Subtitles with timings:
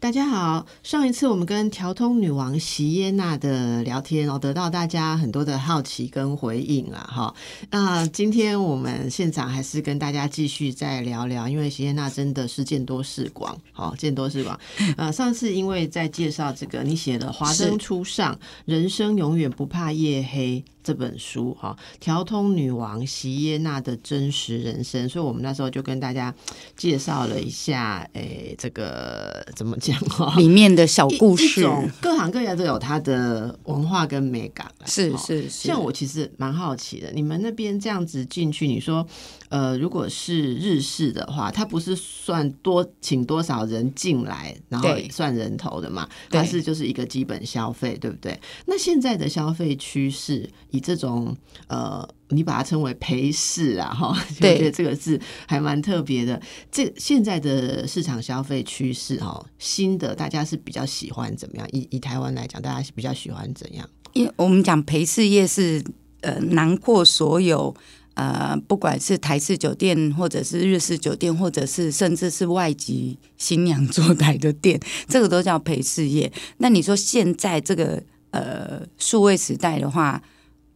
[0.00, 7.34] 大家好，上一次我们跟调通女王席耶娜的聊天哦，得到大家很多的好奇跟回应啊，哈。
[7.70, 14.58] 那今天我们现场还是跟大家继续再聊聊，因为席耶娜真的是见多识广，好见多识广。
[14.96, 20.64] 呃，上次因为在介绍这个，你写的《华灯初上》，人生永远不怕夜黑。
[20.82, 26.34] 这本书哈，调通女王席耶娜的真实人生，所以我们那时候就跟大家
[26.76, 30.34] 介绍了一下，诶，这个怎么讲哈？
[30.36, 31.66] 里面的小故事，
[32.00, 34.70] 各行各业都有它的文化跟美感。
[34.86, 39.06] 是是是，像我其实蛮好奇的，你们那边这样子进去，你说，
[39.50, 46.08] 呃，如果是日式的话，它不是算多请多少人进来，然后算人头的嘛？
[46.30, 48.40] 它是就是一个基本消费，对不对？
[48.66, 50.48] 那现在的消费趋势？
[50.70, 56.40] 以这种呃，你把它称为陪侍啊，哈，我觉得这个字还蛮特别的。
[56.70, 61.68] 这现在的市场消费趋势哈，新的大家是比较喜欢怎么样？
[61.72, 63.88] 以以台湾来讲，大家是比较喜欢怎样？
[64.12, 65.82] 因为我们讲陪侍业是
[66.22, 67.74] 呃，囊括所有
[68.14, 76.30] 呃，不管是台式酒店，或者是日式酒店，或者是甚至是外籍新娘坐台的店， 这个都叫陪侍业。
[76.58, 80.22] 那你说现在这个呃，数位时代的话？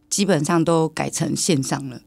[0.09, 2.01] 基本上都改成线上了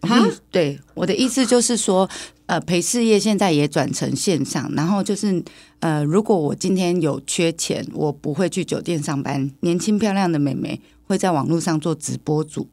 [0.00, 0.26] 啊！
[0.50, 2.08] 对，我的意思就是说，
[2.46, 5.44] 呃，陪事业现在也转成线上，然后就是
[5.80, 12.66] 呃，如果我今天有缺钱，我不会去酒店上班，年轻漂亮的美眉会在网络上做直播主，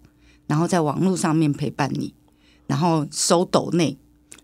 [0.45, 2.13] 然后在网络上面陪伴你，
[2.65, 3.97] 然后收抖内，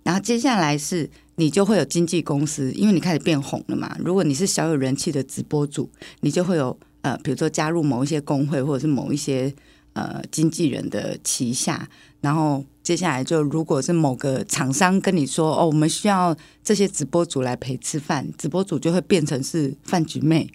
[0.03, 3.95] 然后接下来是你就会有经纪公司，因为你开始变红了嘛。
[3.99, 5.89] 如果你是小有人气的直播主，
[6.19, 9.53] 你就会有呃，比如说加入某一些工会，或者是某一些。
[9.93, 11.87] 呃，经纪人的旗下，
[12.19, 20.49] 然后接下来就如果是某个厂商跟你说哦，我们需要这些直播主来陪吃饭，直播主就会变成是饭局妹，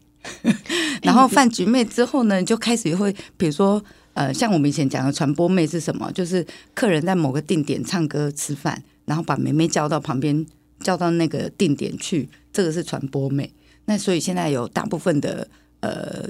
[1.02, 3.80] 然后饭局妹之后呢，就开始会比如说
[4.14, 6.10] 呃，像我们以前讲的传播妹是什么？
[6.10, 6.44] 就是
[6.74, 10.44] 客人在某个定点唱歌吃饭，然后把妹妹叫到旁边，
[10.80, 13.54] 叫到那个定点去，这个是传播妹。
[13.84, 16.28] 那所以现在有大部分的呃。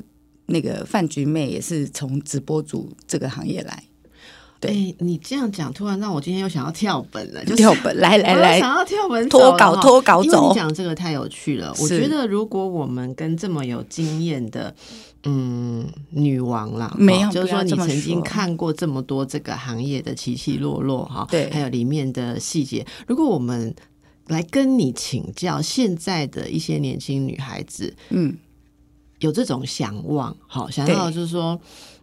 [0.51, 3.85] 那个饭局妹也是从直播主这个行业来，
[4.59, 4.97] 对。
[4.99, 10.49] 你这样讲，突然让我今天又想要跳本了，就跳本来来 来，想要跳本脱稿脱稿走。
[10.49, 14.75] 你讲这个太有趣了，我觉得如果我们跟这么有经验的
[15.25, 23.75] 嗯女王啦，没有，就是说你曾经看过这么多这个行业的起起落落哈，对，还有里面的细节，如果我们
[24.29, 28.35] 来跟你请教现在的一些年轻女孩子，嗯。
[29.21, 31.59] 有这种想望，好想要就是说，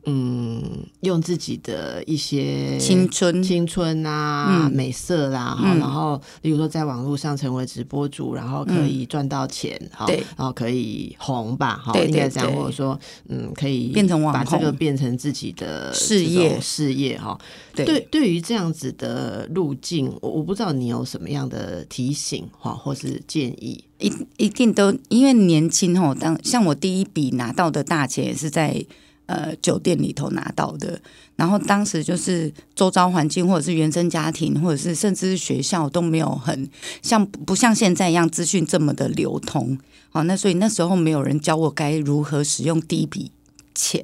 [0.06, 0.64] 嗯，
[1.02, 13.00] 用自己的一些青春、青春啊、美色啦，然后，例如说在网络上成为直播主，然后可以赚到钱，好，然后可以红吧，哈，应该这样，或者说，
[13.30, 17.38] 嗯，可以变成网把这个变成自己的事业，事业哈。
[17.74, 23.84] 对，对于这样子的路径，我我不知道你有什么样的提醒哈，或是建议。
[23.98, 28.86] 一一定都因为年轻吼，当像我第一笔拿到的大钱也是在
[29.28, 31.02] 呃酒店里头拿到的，
[31.36, 36.70] 然后当时就是周遭环境或者是原生家庭，或者是甚至是学校都没有很
[37.02, 39.78] 像不像现在一样资讯这么的流通，
[40.10, 43.32] 好，那所以那时候没有人教我该如何使用第一笔
[43.74, 44.04] 钱，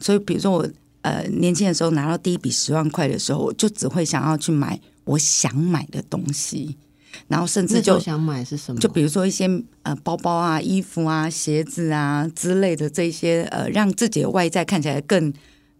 [0.00, 0.68] 所以比如说我
[1.02, 6.76] 呃年轻的时候拿到第一笔十万块的时候，我就只会想要去买我想买的东西。
[7.26, 8.80] 然后甚至就想买是什么？
[8.80, 9.48] 就比如说一些
[9.82, 15.32] 呃包包啊、衣服啊、鞋子啊之类的这些呃，让自己的外在看起来更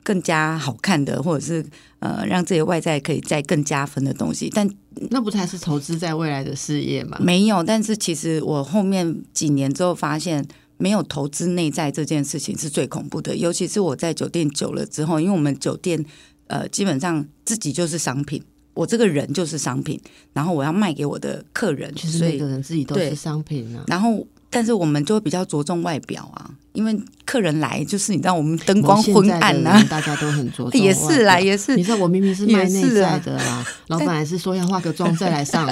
[0.03, 1.65] 更加好看的，或者是
[2.01, 4.51] 呃让自己的外在可以再更加分的东西。
[4.55, 4.69] 但
[5.11, 7.19] 那不才是投资在未来的事业吗？
[7.21, 7.63] 没有。
[7.63, 10.45] 但是其实我后面几年之后发现，
[10.77, 13.37] 没有投资内在这件事情是最恐怖的。
[13.37, 16.05] 尤其是我在酒店久了之后，因为我们酒店
[16.47, 18.43] 呃基本上自己就是商品。
[18.79, 20.01] 我这个人就是商品，
[20.33, 23.83] 然后我要卖给我的客人，其实每个人自己都是商品啊。
[23.89, 30.81] 然后，但是我们就会比较着重外表啊，因为客人来就是你知道，我们灯光昏暗啊，大家都很着重。
[30.81, 31.75] 也是啦，也是。
[31.75, 35.69] 你知道我明明是卖内在的啦，老板还是说要化个妆再来上。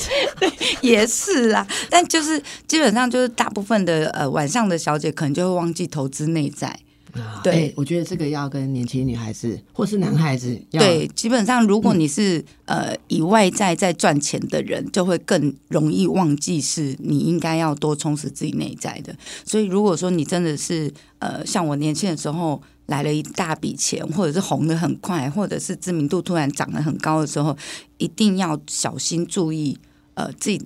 [0.82, 6.78] 也是啦，但就是基本上就是大部分的呃晚上的小姐可能就会忘记投资内在。
[7.20, 7.40] 啊。
[7.42, 7.52] 对。
[7.52, 19.14] 哎我觉得这个要跟年轻女孩子或是男孩子要对，基本上如果你是、呃以外在在赚钱的人，就会更容易忘记是你应该要多充实自己内在的。
[19.44, 27.56] 所以如果说你真的是呃像我年轻的时候来了一大笔钱，或者是红的很快，或者是知名度突然涨得很高的时候，
[27.98, 29.78] 一定要小心注意
[30.14, 30.60] 呃自己，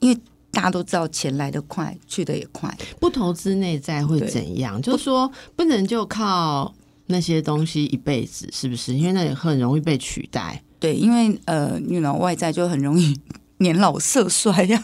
[0.00, 0.18] 因为
[0.50, 2.74] 大家都知道钱来得快，去得也快。
[2.98, 4.80] 不投资内在会怎样？
[4.82, 6.74] 就是说不能就靠
[7.06, 8.94] 那些东西一辈子，是不是？
[8.94, 10.62] 因为那也很容易被取代。
[10.80, 13.18] 对，因为呃，你老外在就很容易
[13.58, 14.82] 年老色衰呀、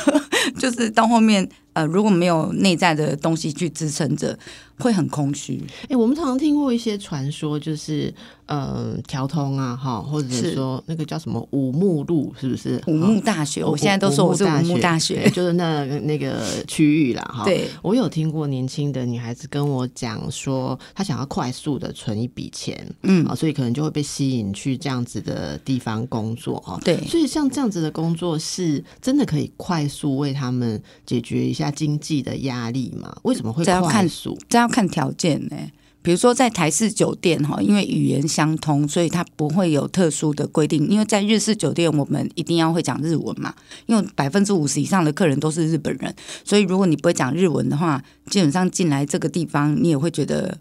[0.58, 4.38] 就是到后面呃，如果没有内在的东西去支撑着，
[4.78, 5.62] 会很空虚。
[5.88, 8.12] 哎、我们常常听过一些传说，就是
[8.46, 12.82] 嗯，呃调通啊，哈，或者是说那个叫什么五木路，是不是？
[12.86, 17.44] 五木大学，我现在都说我是五木大学，就是那那个区域啦，哈。
[17.44, 26.80] 对我有听过年轻的女孩子跟我讲说，她想要快速的存一笔钱，嗯啊，所以可能就会被吸引去这样子的地方工作，哈。
[26.82, 33.16] 对所以像这样子的工作是真的可以快速为他们解决一下经济的压力嘛？
[33.22, 34.38] 为什么会这要看快速？
[34.48, 35.56] 这要看条件呢、
[36.02, 40.88] 比如说在台式酒店哈，因为语言相通，所以它不会有特殊的规定。
[40.88, 43.54] 因为在日式酒店，我们一定要会讲日文嘛，
[43.86, 46.14] 因为百分之五十以上的客人都是日本人，
[46.44, 50.58] 所以如果你不会讲日文的话，基本上进来这个地方，你也会觉得。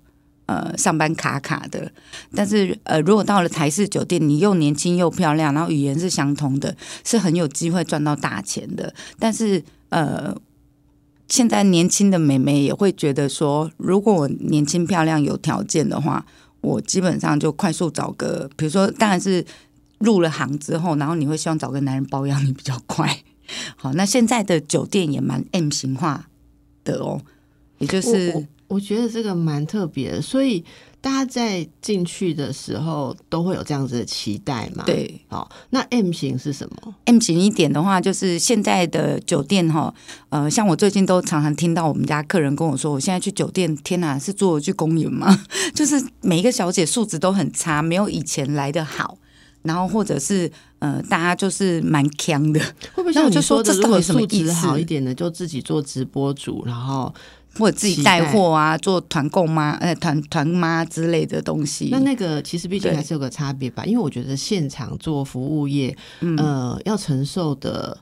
[0.50, 1.92] 呃，上班卡卡的，
[2.34, 6.76] 但是呃，如果到了台式酒店，你又年轻又漂亮，然后语言是相通的，
[7.06, 8.92] 是很有机会赚到大钱的。
[9.20, 10.36] 但是呃，
[11.30, 16.26] 现在年轻的美眉也会觉得说，如果我年轻漂亮有条件的话，
[16.62, 19.46] 我基本上就快速找个，比如说，当然是
[20.00, 23.24] 入了行之后，然后你会希望找个男人包养你比较快。
[23.78, 26.28] 好，那现在的酒店也蛮 M 型化
[26.84, 27.22] 的哦，
[27.78, 30.64] 也就是我我觉得这个蛮特别的，所以
[31.02, 39.94] 大家在进去的时候都会有这样子的期待嘛。，对好，那 M 型是什么？M 型一点的话，就是现在的酒店哈，
[40.30, 45.46] 呃，像我最近都常常听到我们家客人跟我说，我现在去酒店，天哪，是侏罗纪公园吗？
[45.74, 49.18] 就是每一个小姐素质都很差，没有以前来的好，
[49.62, 52.60] 然后或者是呃，大家就是蛮强的，
[52.94, 57.14] 会不会那我就像你说的，如果说这到底什么素质意思好一点的，就自己做直播主，然后
[57.58, 61.90] 或者自己带货啊，做团购妈、呃团团妈之类的东西。
[61.92, 67.98] 那那个其实毕竟还是有个差别吧，因为我觉得现场做服务业，嗯呃，要承受的。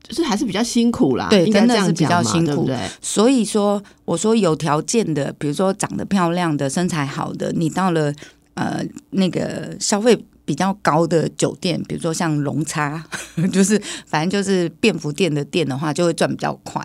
[0.00, 2.78] 就是还是比较辛苦啦，对真的是比较辛苦对不对？
[3.02, 8.10] 所以说，我说有条件的，比如说长得漂亮的、身材好的，你到了
[8.54, 13.04] 呃那个消费比较高的酒店，比如说像龙叉，
[13.52, 16.82] 就是反正就是便服店的店的话，就会赚比较快。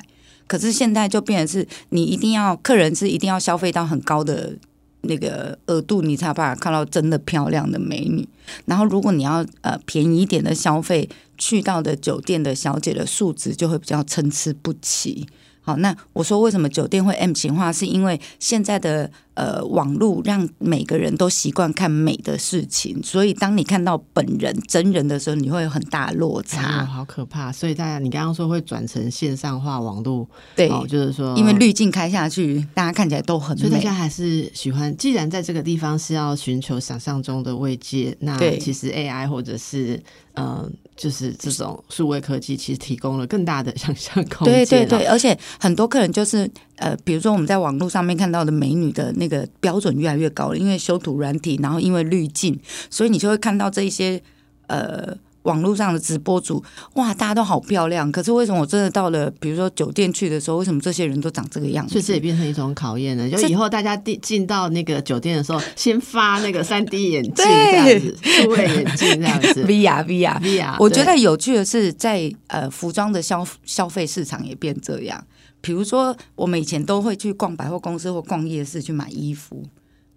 [0.54, 4.56] 可是现在就变成是你一定要客人是一定要消费到很高的
[5.02, 8.24] 那个额度，你才有办法看到真的漂亮的美女。
[8.66, 11.10] 然后如果你要呃便宜一点的消费，
[11.40, 15.26] 去到的酒店的小姐的素质就会比较参差不齐。
[15.64, 26.86] 好，那我说为什么酒店会 M 型化，是因为现在的呃网络让每个人都习惯看美的事情，所以当你看到本人真人的时候，你会有很大的落哦，差。
[26.86, 27.50] 好可怕！
[27.52, 33.94] 所以大家，你刚刚说会转成线上化网络，对，哦，就是说，因为滤镜开下去，大家看起来都很美所以大家。
[33.94, 40.02] 还是喜欢，既然在这个地方是要寻求想象中的慰藉，那其实 AI 或者是
[40.34, 44.66] 嗯、呃就是这种数位科技，其实提供了更大的想象空间、哦。
[44.66, 54.22] 对对对，而且很多客人就是呃，比如说我们在网络上面看到的美女的那个标准越来越高了，因为修图软体，然后因为滤镜，所以你就会看到这一些
[54.68, 58.10] 呃网络上的直播主，哇，大家都好漂亮。
[58.10, 62.20] 可是为什么我真的到了比如说酒店去的时候，为什么这些人都长这个样所以这也？
[62.20, 63.30] 变成一种考验了。
[63.30, 70.40] 就以后大家进进到那个酒店的时候，先发那个三 D 眼镜这样子，数位眼镜这样子 VR VR。
[70.42, 70.78] VR。
[70.80, 75.22] 我觉得有趣的是在，呃服装的消消费市场也变这样。
[75.64, 79.64] 比如说，我们以前都会去逛百货公司或逛夜市去买衣服，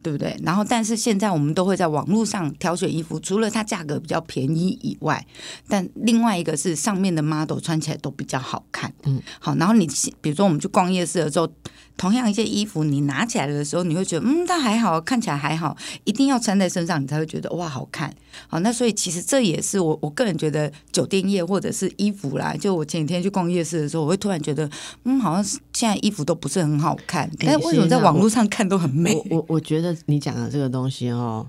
[0.03, 0.37] 对不对？
[0.43, 5.25] 然后，但是现在我们都会在网络上挑选衣服，除了它价格比较便宜以外，
[5.69, 8.93] 但另外一个是上面的 model 穿起来都比较好看。
[9.05, 9.87] 嗯，好，然后你
[10.21, 11.49] 比如说我们去逛夜市的时候，
[11.97, 18.12] 同样一件衣服，你拿起来的时候，你会觉得嗯，它还好看起来还好，一定要穿在身上，你才会觉得哇好看。
[18.49, 24.69] 好，那所以其实这也是我我个人觉得酒店业或者是衣服啦，就我前几天去逛夜市的时候，我会突然觉得，
[25.05, 29.15] 嗯，好像是现在衣服都不是很好看，但是为什么在网络上看都很美？
[29.15, 31.47] 我我我觉得你讲的这个东西哦，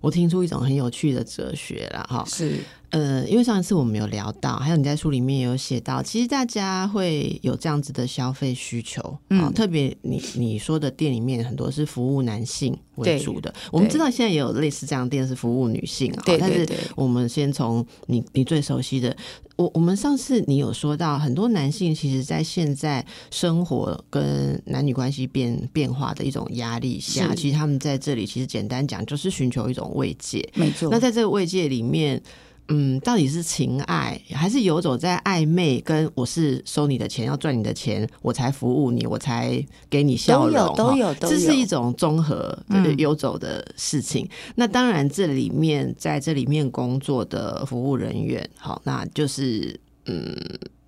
[0.00, 2.24] 我听出一种很有趣的哲学了哈。
[2.26, 2.58] 是
[2.90, 16.66] 呃，因为上一次我们有聊到，还有你在书里面也有写到，其实大家会有这样子的消费需求啊、嗯特别你你说的店里面很多是服务男性为主的，我们知道现在也有类似这样的店是服务女性啊，但是
[16.96, 19.16] 我们先从你你最熟悉的，
[19.54, 30.48] 我我们上次你有说到，很多男性其实在现在生活跟男女关系变变化的一种压力下，其实他们在这里其实简单讲就是寻求一种慰藉。
[30.54, 30.98] 没错那。
[30.98, 32.20] 在这个慰藉里面。
[32.70, 35.80] 嗯，到底是情爱，还是游走在暧昧？
[35.80, 42.56] 跟我是收你的钱，要赚你的钱，我才服务你，我才给你笑容，都有都有都这是一种综合
[42.96, 44.28] 游走的事情。
[44.54, 50.34] 那当然，这里面在这里面工作的服务人员，好，那就是嗯，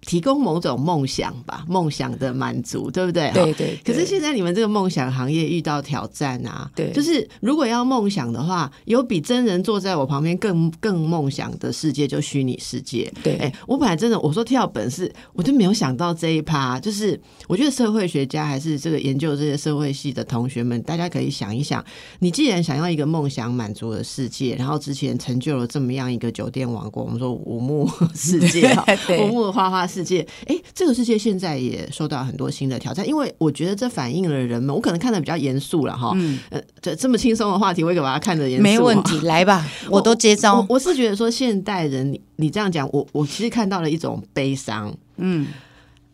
[0.02, 3.28] 提供某种梦想吧，梦想的满足，对不对？
[3.28, 13.10] 哈对对，可是现在你们这个梦想行业遇到挑战啊，对就是如果要梦想的话，有比真人坐在我旁边更更梦想的世界，就虚拟世界。
[13.22, 21.84] 对哎、我本来真的我说跳本是，我就没有想到这一趴，就是我觉得社会学家还是这个研究这些社会系的同学们，大家可以想一想，
[22.18, 28.68] 你既然想要一个梦想满足的世界，然后之前成就了这么样一个酒店王国，我们说五木世界，
[29.06, 40.66] 对五木的花花世界，哎、这个世界现在也受到很多新的挑战，因为我觉得这反映了人们，我可能看的比较严肃了哈，嗯，呃，这这么轻松的话题，我也把它看得严肃，没问题，来吧， 我都接招我。
[40.70, 45.46] 我是觉得说，现代人你你这样讲，我我其实看到了一种悲伤，嗯，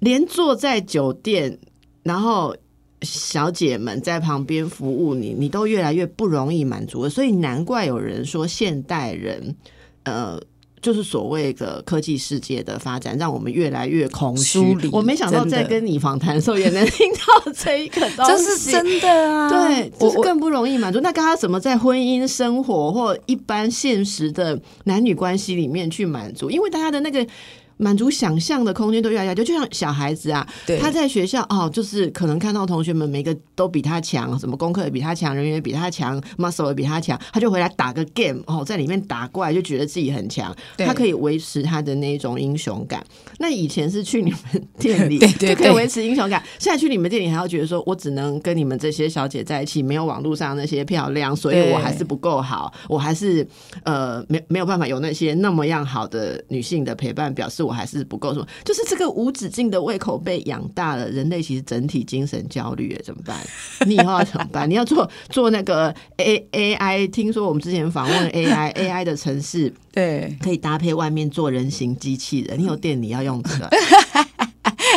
[0.01, 1.59] 连坐在酒店，
[2.03, 2.55] 然后
[3.03, 7.09] 小姐们在旁边服务你，你都越来越不容易满足了。
[7.09, 9.55] 所以难怪有人说，现代人
[10.03, 10.41] 呃。
[10.81, 14.59] 就是所谓的科技世界的发展，让我们越来越空虚。
[14.93, 18.33] 我没想到在跟你访谈的时候，也能 听到这一个东西。
[18.33, 19.49] 这是真的啊！
[19.49, 21.01] 对，就是更不容易满足。
[21.01, 26.51] 那刚刚怎么在婚姻生活或一般现实的男女关系里面去满足？
[26.51, 27.27] 因为大家的那个。
[27.79, 30.47] 满足想象的空间都越来越大，就就像小孩子啊，
[30.81, 43.05] 他在学校哦，就是可能看到同学们每个都比他强，什么功课也比他强，人缘也比他强，muscle 也比他强，他就回来打个 game 哦，在里面打怪就觉得自己很强，他可以维持他的那一种英雄感。
[43.39, 53.47] 那以前是去你们店里对对对就可以维持英雄感，现在去你们店里还要觉得说我只能跟你们这些小姐在一起，没有网络上那些漂亮，所以我还是不够好，我还是
[53.85, 63.39] 呃没没有办法有那些那么样好的女性的陪伴，表示我还是不够什么，就是这个无止境的胃口被养大了，人类其实整体精神焦虑，哎怎么办？
[63.87, 64.69] 你以后要怎么办？
[64.69, 73.69] 你要做做那个 A A I，听说我们之前访问 A I A I 的城市对，可以搭配外面做人形机器人，你有店里要用这个。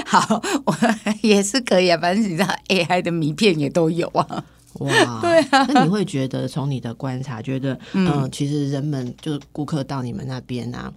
[0.06, 0.76] 好，我
[1.22, 4.44] 也是可以啊，反正你知道 AI 的名片也都有啊。
[4.76, 10.92] 哇，对啊，那你会觉得从你的观察，觉得嗯、呃其实人们就是顾客到你们那边啊，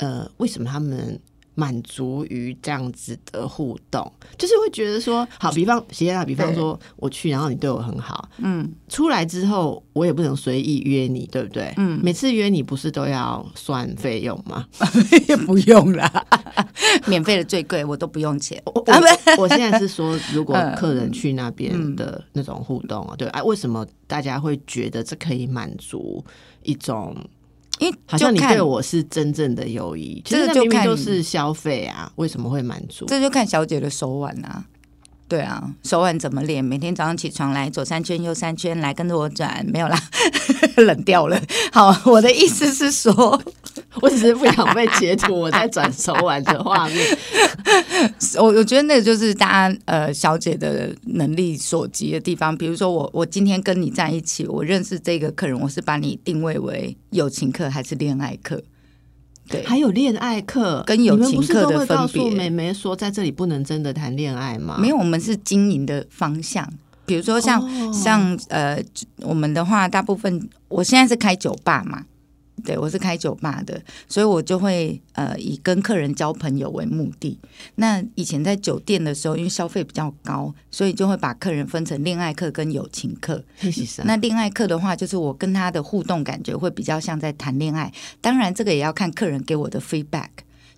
[0.00, 1.18] 呃，为什么他们
[1.54, 4.10] 满足于这样子的互动？
[4.38, 11.74] 就是会觉得说，好，比方席啊，比方说我去，然后你对我很好，嗯，出来之后我也不能随意约你，对不对？
[11.76, 14.66] 嗯每次约你不是都要算费用吗？
[15.44, 16.10] 不用啦，
[17.06, 18.62] 免费的最贵，我都不用钱。
[18.64, 18.98] 我啊
[19.36, 26.24] 我我现在是说，如果嗯客人去那边的那种互动啊，对啊，为什么大家会觉得这可以满足
[26.62, 27.14] 一种
[27.80, 30.22] 因为好像你就看对我是真正的友谊？
[30.24, 33.06] 其这个就看你就是消费啊，为什么会满足？
[33.06, 34.64] 这就看小姐的手腕啊。
[35.26, 36.64] 对啊，手腕怎么练？
[36.64, 39.96] 每天早上起床来左三圈右三圈，来跟着我转，没有啦，
[40.76, 41.40] 冷掉了。
[41.72, 43.40] 好，我的意思是说，
[44.00, 47.18] 我只是不想被截图我在转手腕的画面。
[48.38, 52.56] 我我觉得那个就是大家呃小姐的能力所及的地方。
[52.56, 58.62] 比如说我我今天跟你在一起，我认识这个客人，我是把你定位为友情客还是恋爱客？
[59.48, 64.78] 对，还有恋爱课跟友情课的分别诉妹妹说，在这里不能真的谈恋爱吗？
[64.78, 66.72] 没有，我们是经营的方向。
[67.04, 68.80] 比如说像、哦像呃，
[69.22, 72.04] 我们的话，大部分我现在是开酒吧嘛，
[72.60, 77.38] 对我是开酒吧的，所以我就会呃以跟客人交朋友为目的。
[77.76, 83.42] 那以前在酒店的时候，因为消费比较高，所以就会把客人分成恋爱客跟友情客。
[84.04, 87.92] 那恋爱客的话，就是我跟他的互动感觉会比较像在谈恋爱。
[88.20, 90.28] 当然，这个也要看客人给我的 feedback。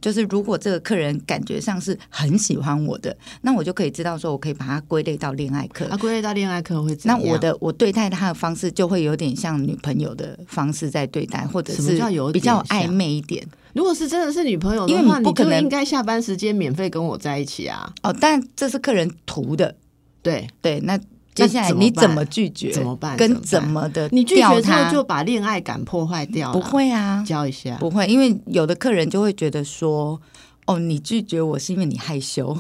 [0.03, 5.87] 就是如果这个客人感觉上是很喜欢我的，那我就可以知道说，我可以把它归类到恋爱课。
[5.87, 7.19] 啊，归类到恋爱课会怎样？
[7.19, 11.93] 那我的我对待他的方式就会有点像女朋友的方式在对待，或者是
[12.33, 17.91] 比较暧昧一点如果是真的是女朋友的话，你不可能应该下班时间免费跟我在一起啊。
[18.03, 18.15] 哦。
[18.21, 19.75] 但这是客人图的，
[20.21, 20.99] 对，对，那
[21.35, 22.71] 接下来你怎么拒绝？
[22.73, 26.53] 怎么办跟怎么的你拒绝之后他就把恋爱感破坏掉了？
[26.53, 30.21] 不会啊，教一下，不会，因为有的客人就会觉得说，
[30.67, 32.57] 哦，你拒绝我是因为你害羞。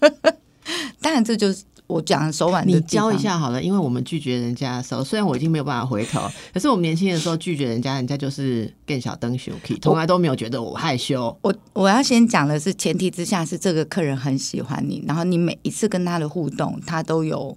[1.00, 3.16] 当然，这就是我讲的手腕的你教一。
[3.18, 6.20] 下好了，因为我们拒绝人家的时候，虽然我已经没有办法回头，
[6.52, 11.34] 可是我们年轻的时候拒绝人家，人家就是更小灯熊 k 从来都没有觉得我害羞。
[11.42, 17.56] 我我要先讲的是，前提之下是这个客人很喜欢你，然后你每一次跟他的互动，他都有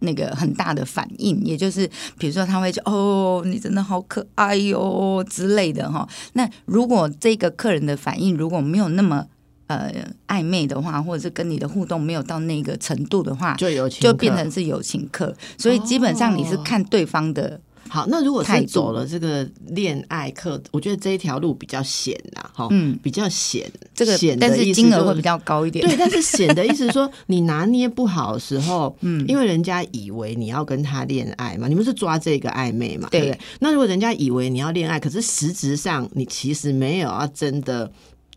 [0.00, 1.88] 那个很大的反应，也就是
[2.18, 6.06] 比如说他会说哦，你真的好可爱哟、之类的哈。
[6.34, 9.24] 那如果这个客人的反应如果没有那么
[9.68, 9.92] 呃
[10.26, 17.60] 暧昧的话，或者是跟你的互动没有到那个程度的话，就有情就变成是友情客，所以基本上你是哦看对方的。
[17.88, 18.06] 好。
[18.08, 23.70] 那如果是走了这个恋爱课，我觉得这一条路比较险呐，哈，嗯，比较险。
[23.94, 25.86] 这个险的金额会比较高一点。
[25.86, 33.40] 对，但是险的意思是说， 你拿捏不好的时候，嗯因为人家以为你要跟他恋爱嘛，你们是抓这个暧昧嘛，对对不对？
[33.60, 37.90] 那如果人家以为你要恋爱，可是实质上你其实没有要真的。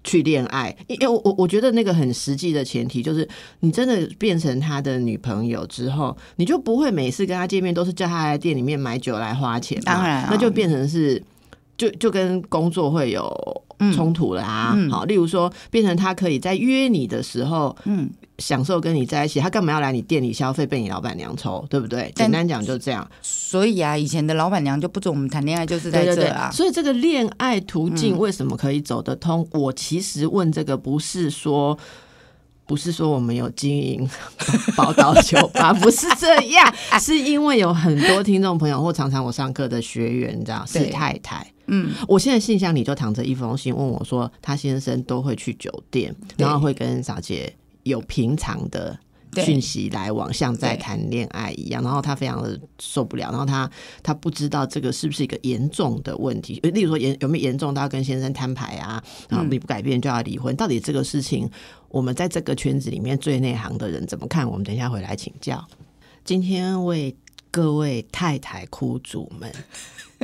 [0.04, 3.28] 去恋爱，因为我我我觉得那个很实际的前提就是，
[3.62, 10.28] 你真的变成他的女朋友之后，你就不会每次跟他见面都是叫他来店里面买酒来花钱嘛，当然啊。
[10.30, 11.22] 那就变成是
[11.78, 13.64] 就就跟工作会有
[13.94, 14.74] 冲突啦啊。
[14.76, 22.12] 嗯好，例如说变成他可以在约你的时候，嗯，享受跟你在一起，他干嘛要来你店里消费被你老板娘抽，对不对？
[22.16, 23.10] 但简单讲就这样。
[23.22, 26.50] 所以啊，以前的老板娘就不准我们谈恋爱，就是在这啊。
[26.52, 29.48] 所以这个恋爱途径嗯为什么可以走得通？
[29.52, 31.78] 我其实问这个不是说。
[32.66, 34.10] 不是说我们有经营
[34.74, 47.54] 宝岛酒吧，不是这样，是因为有很多听众朋友或常常我上课的学员，你知道是太太，嗯，我现在信箱里就躺着一封信，问我说，他先生都会去酒店，然后会跟小姐
[47.84, 48.98] 有平常的
[49.32, 51.82] 对讯息来往，像在对谈恋爱一样。
[51.82, 53.70] 然后他非常的受不了，然后他
[54.04, 61.50] 他不知道这个是不是一个严重的问题，呃例如说严有没有严重到要跟先生摊牌啊，然后你不改变就要离婚，到底这个事情，
[61.88, 64.46] 我们在这个圈子里面最内行的人怎么看？
[64.50, 65.66] 我们等一下回来请教。
[66.26, 67.16] 今天为
[67.50, 69.52] 各位太太苦主们。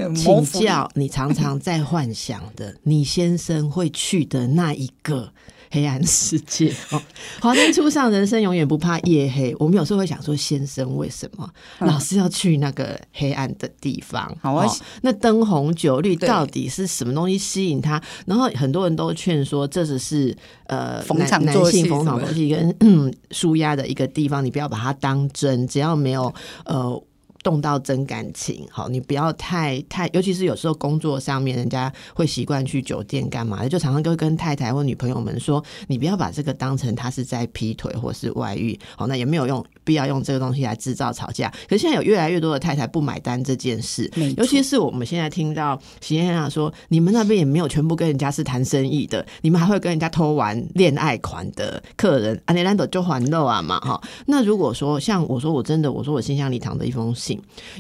[0.15, 5.31] 请教你常常在幻想的，你先生会去的那一个
[5.71, 7.01] 黑暗世界哦。
[7.39, 9.55] 华灯初上，人生永远不怕夜黑。
[9.59, 11.47] 我们有时候会想说，先生为什么
[11.79, 14.27] 老是要去那个黑暗的地方？
[14.31, 18.01] 嗯好啊哦那灯红酒绿到底是什么东西吸引他？
[18.25, 20.35] 然后很多人都劝说，这只是
[20.65, 26.33] 呃逢男男场作戏性逢场作戏跟嗯 舒压的一个地方，你不要把它当真，只要没有
[26.65, 27.03] 呃。
[27.43, 41.49] 动到真感情，好，你不要太太，尤其是有时候工作上面，人家会习惯去酒店干嘛的，就常常会跟太太或女朋友们说，你不要把这个当成他是在劈腿或是外遇，好，那也没有用必要用这个东西来制造吵架。
[41.67, 54.02] 可是现在有越来越多的太太不买单这件事，尤其是我们现在听到喜燕娜说，你们那边也没有全部跟人家是谈生意的，你们还会跟人家偷玩恋爱款的客人，阿尼兰朵就还漏啊嘛哈。
[54.25, 57.28] 那如果说像我说我真的，我说我信箱里躺着一封信，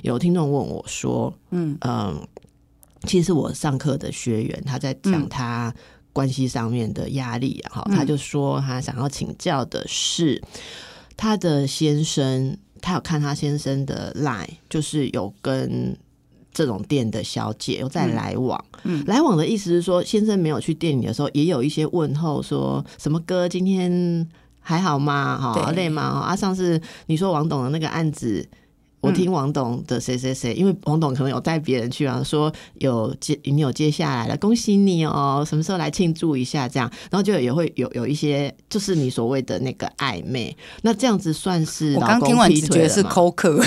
[0.01, 2.27] 有听众问我说，嗯嗯，
[3.03, 5.73] 其实我上课的学员他在讲嗯他。
[6.11, 10.41] 关系上面的压力啊，哈，嗯他就说他想要请教的是
[11.15, 15.95] 他的先生，他有看他先生的 line，就是有跟
[16.51, 18.65] 这种店的小姐有在来往。
[18.83, 24.27] 嗯来往的意思是说，先生没有去店里的时候，也有一些问候，说什么哥今天
[24.59, 25.37] 还好吗？
[25.39, 26.01] 哈，对累吗？
[26.01, 28.45] 啊，上次你说王董的那个案子。
[29.01, 43.13] 我听王董的谁谁谁，因为王董可能有带别人去啊，说有接你有接下来了，恭喜你哦，什么时候来庆祝一下这样，然后就也会有有一些就是你所谓的那个暧昧，那这样子算是我老公刚听完劈只觉得是腿了吗？
[43.15, 43.63] 抠客，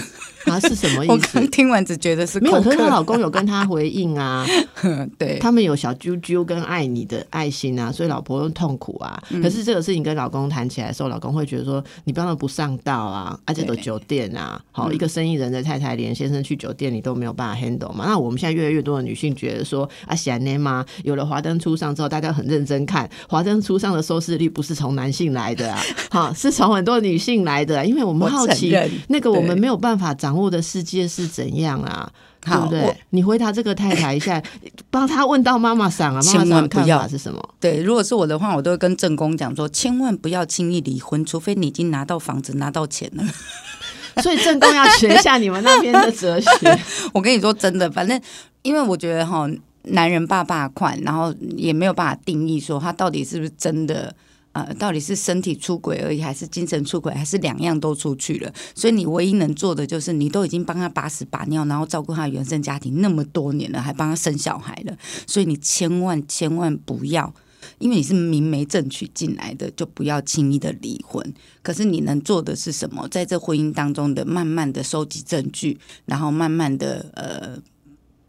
[0.46, 1.12] 啊是什么 意思？
[1.12, 1.50] 我刚？
[1.50, 2.92] 听完只觉得是没有，可是她。
[2.92, 4.46] 老公有跟她回应啊，
[5.16, 9.22] 对，他们有小啾啾跟爱你的爱心啊，所以老婆又痛苦啊。
[9.30, 14.94] 嗯可是这个事情跟老公谈起来的时候，老公会觉得说你不要那么不上道啊，而且都酒店啊，好、嗯。
[14.94, 18.04] 一个生意人的太太连先生去酒店你都没有办法 handle 嘛。
[18.06, 20.84] 那我们现在越来越多的女性觉得说啊，显然吗？
[21.04, 25.80] 有了华灯初上之后，大家很认真看华灯初上的收视率不是从男性来的啊，
[26.10, 28.76] 好是从很多女性来的啊、因为我们好奇
[29.08, 32.10] 那个我们没有办法掌握的世界是怎样啊。
[32.44, 32.96] 对不对？
[33.10, 34.42] 你回答这个太太一下，
[34.90, 37.40] 帮他问到妈妈桑啊，妈妈千桑的看法是什么？
[37.60, 43.22] 对，如果是我的话，我都会跟正宫讲说，千万不要轻易离婚，除非你已经拿到房子、拿到钱了。
[44.22, 46.48] 所以正宫要学一下你们那边的哲学。
[47.14, 48.20] 我跟你说真的，反正
[48.62, 49.48] 因为我觉得哈，
[49.84, 54.14] 男人爸爸款，然后也没有办法定义说他到底是不是真的
[54.52, 58.52] 呃，到底是身体出轨而已，还是精神出轨，还是两样都出去了？
[58.74, 64.94] 所以你唯一能做的就是，你都已经帮他把屎把尿，然后照顾他原生家庭那么多年了，还帮他生小孩了，
[65.26, 67.32] 所以你千万千万不要。
[67.82, 71.34] 因为你是明媒正娶进来的，就不要轻易的离婚。
[71.62, 73.08] 可是你能做的是什么？
[73.08, 77.58] 在这婚姻当中的慢慢的收集证据，然后慢慢的呃，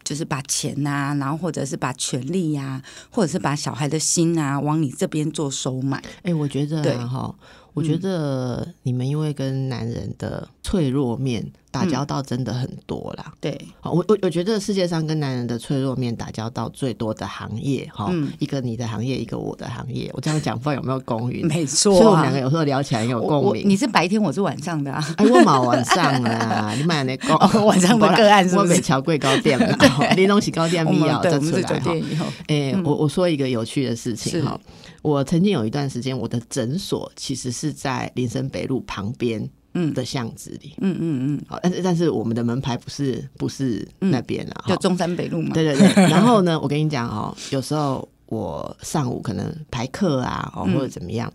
[0.03, 6.03] 就是把钱啊，然后或者是把权利呀、或者是把小孩的心啊，往你这边做收买。
[6.23, 7.35] 哎、我觉得对啊哈，
[7.73, 13.33] 我觉得你们因为跟男人的脆弱面打交道真的很多啦。
[13.41, 20.09] 对，好，我我我觉得世界上跟男人的脆弱面打交道最多的行业哈，嗯一个你的行业，一个我的行业。
[20.13, 21.45] 我这样讲不知道有没有公允？
[21.49, 22.39] 没错所以我们两个。
[22.39, 23.67] 有时候聊起来很有我共鸣。
[23.67, 25.03] 你是白天，我是晚上的啊。
[25.17, 32.25] 哎，我冇晚上啊，你买那个哦晚上的个案是不是我北桥贵高店嘛， 吼你东西高店我必要们对，我们是再出来哈。
[32.47, 34.59] 哎、我我说一个有趣的事情哈，
[35.03, 45.53] 我曾经有一段时间，我的诊所其实是在林森北路旁边嗯的巷子里，嗯嗯嗯，好，但是但是我们的门牌不是不是那边啊，哈就中山北路嘛。
[45.53, 45.87] 对对对。
[46.09, 51.31] 然后呢，我跟你讲哦，有时候我上午可能排课啊，哦嗯或者怎么样，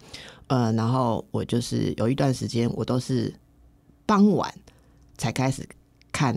[0.47, 3.33] 呃，然后我就是有一段时间，我都是
[4.07, 4.51] 傍晚
[5.19, 5.69] 才开始
[6.11, 6.35] 看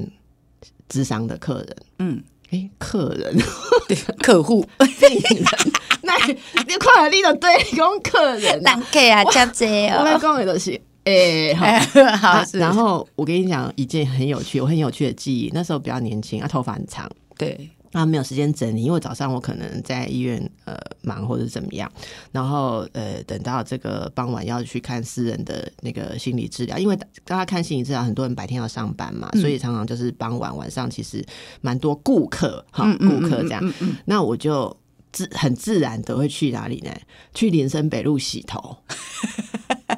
[0.89, 1.77] 智商的客人。
[1.99, 3.35] 嗯，哎，客人，
[3.87, 4.65] 对，客户。
[6.03, 9.97] 那你看了你就对你讲客人、啊，客啊，真济哦。
[9.99, 11.65] 我来讲的都是哎、 好。
[12.17, 15.49] 好啊，然后我跟你讲一件很有趣，我很有趣的记忆。
[15.53, 21.91] 那时候比较年轻，啊，头发很长，对，啊，没有时间整理，因为早上我可能在医院呃忙或者怎么样，
[22.31, 31.25] 然后呃等到这个傍晚要去看私人的那个心理治疗，因为大家看心理治疗，很多人白天要上班嘛，所以常常就是傍晚晚上其实
[31.61, 33.73] 蛮多顾客哈嗯嗯顾客这样，
[34.05, 34.75] 那我就
[35.11, 36.91] 自很自然的会去哪里呢？
[37.33, 38.77] 去林森北路洗头。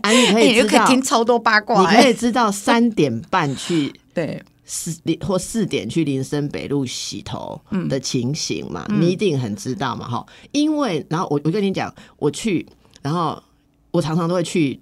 [0.01, 4.41] 啊，你可以 知道，可以听超多八卦，你可哎以知道三点半去 对，
[4.73, 10.25] 四或四点去林森北路洗头嗯的情形嘛，你一定很知道嘛，哈。
[10.51, 12.65] 因为然后我我跟你讲，我去，
[13.03, 13.41] 然后
[13.91, 14.79] 我常常都会去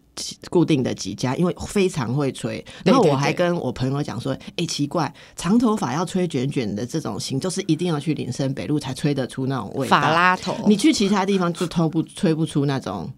[0.49, 2.63] 固定的几家，因为非常会吹。
[2.85, 9.99] 然后我还跟我朋友讲说，哎、奇怪，长头发要吹卷卷的这种型，就是一定要去林森北路才吹得出那种味道。
[9.99, 13.11] 法拉头，你去其他地方就偷不吹不出那种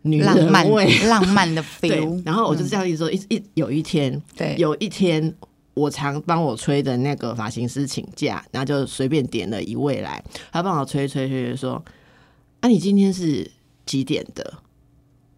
[0.00, 0.98] 女浪漫人味。
[1.08, 5.34] 浪漫的 对 feel，，然后我就这样一说，一一有一天，对，有一天，
[5.74, 11.82] 我常帮我吹的那个发型师请假，然后就随便点了一位来，他帮我吹吹吹吹说
[12.60, 13.50] ：“啊，你今天是
[13.86, 14.54] 几点的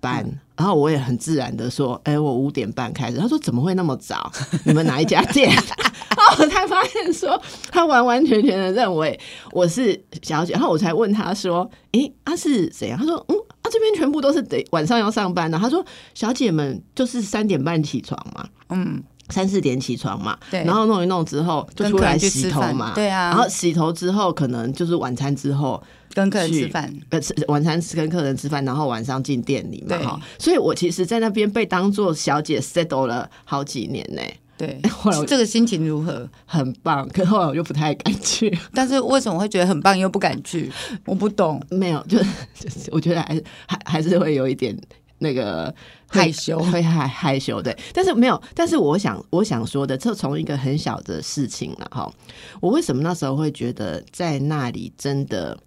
[0.01, 0.25] 班？”
[0.57, 4.31] 然后我也很自然的说：“哎、我五点半开始。”他说：“怎么会那么早？
[4.65, 5.51] 你们哪一家店？”
[6.15, 7.41] 然后我才发现说，
[7.71, 9.19] 他完完全全的认为
[9.51, 20.65] 我是小姐，然后我才问他说：“诶，他、是谁啊？”他说：“嗯，啊，这边全部都是得晚上要上班的。”他说：“小姐们就是三点半起床嘛。”嗯，三四点起床嘛，对。
[20.65, 23.29] 然后弄一弄之后就出来洗头嘛，对啊。
[23.31, 25.83] 然后洗头之后可能就是晚餐之后，
[26.15, 34.23] 跟客人吃饭，呃，吃晚餐吃跟客人吃饭，然后晚上进店里嘛，哈，所以我其实，在那边被当做小姐 settle 了好几年呢，
[34.59, 34.79] 对。
[34.91, 36.29] 后来我，这个心情如何？
[36.45, 37.09] 很棒。
[37.09, 40.71] 可后来我就不太敢去，但是为什么会觉得很棒又不敢去？
[41.07, 42.19] 我不懂，没有，就
[42.55, 44.77] 就是 我觉得还是还还是会有一点
[45.23, 45.75] 那个
[46.09, 47.75] 害羞 会害害羞，对。
[47.95, 52.13] 但是没有，但是我想我想说的，这从一个很小的事情了哈。
[52.61, 55.59] 我为什么那时候会觉得在那里真的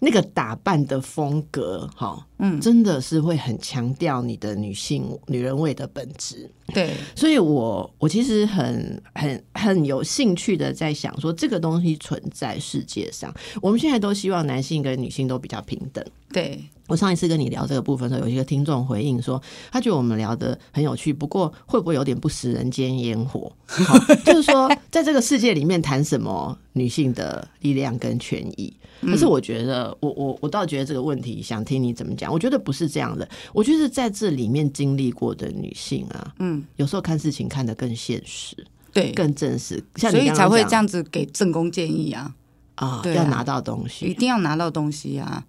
[0.00, 6.50] 那个打扮的风格哈，嗯，真的是会很强调你的女性女人味的本质。
[6.74, 16.04] 对， 所以我我其实很很很有兴趣的在想说，这个东西存在世界上，我们现在都希望男性跟女性都比较平等。
[16.32, 23.50] 对，我上一次跟你聊这个部分的时候，有一个听众回应说，他觉得我们聊的很有趣，不过会不会有点不食人间烟火？
[23.66, 28.74] 好就是说， 在这个世界里面谈什么女性的力量跟权益？
[29.02, 32.30] 可是我觉得，我我我倒觉得这个问题，想听你怎么讲。
[32.30, 38.54] 我觉得不是这样的，我觉得在这里面经历过的女性啊，嗯，有时候看事情看得更现实、
[38.92, 42.34] 对，更正式，像所以才会这样子给正宫建议啊，
[42.74, 44.12] 啊，对啊要拿到东西一。
[44.12, 45.42] 定要拿到东西啊，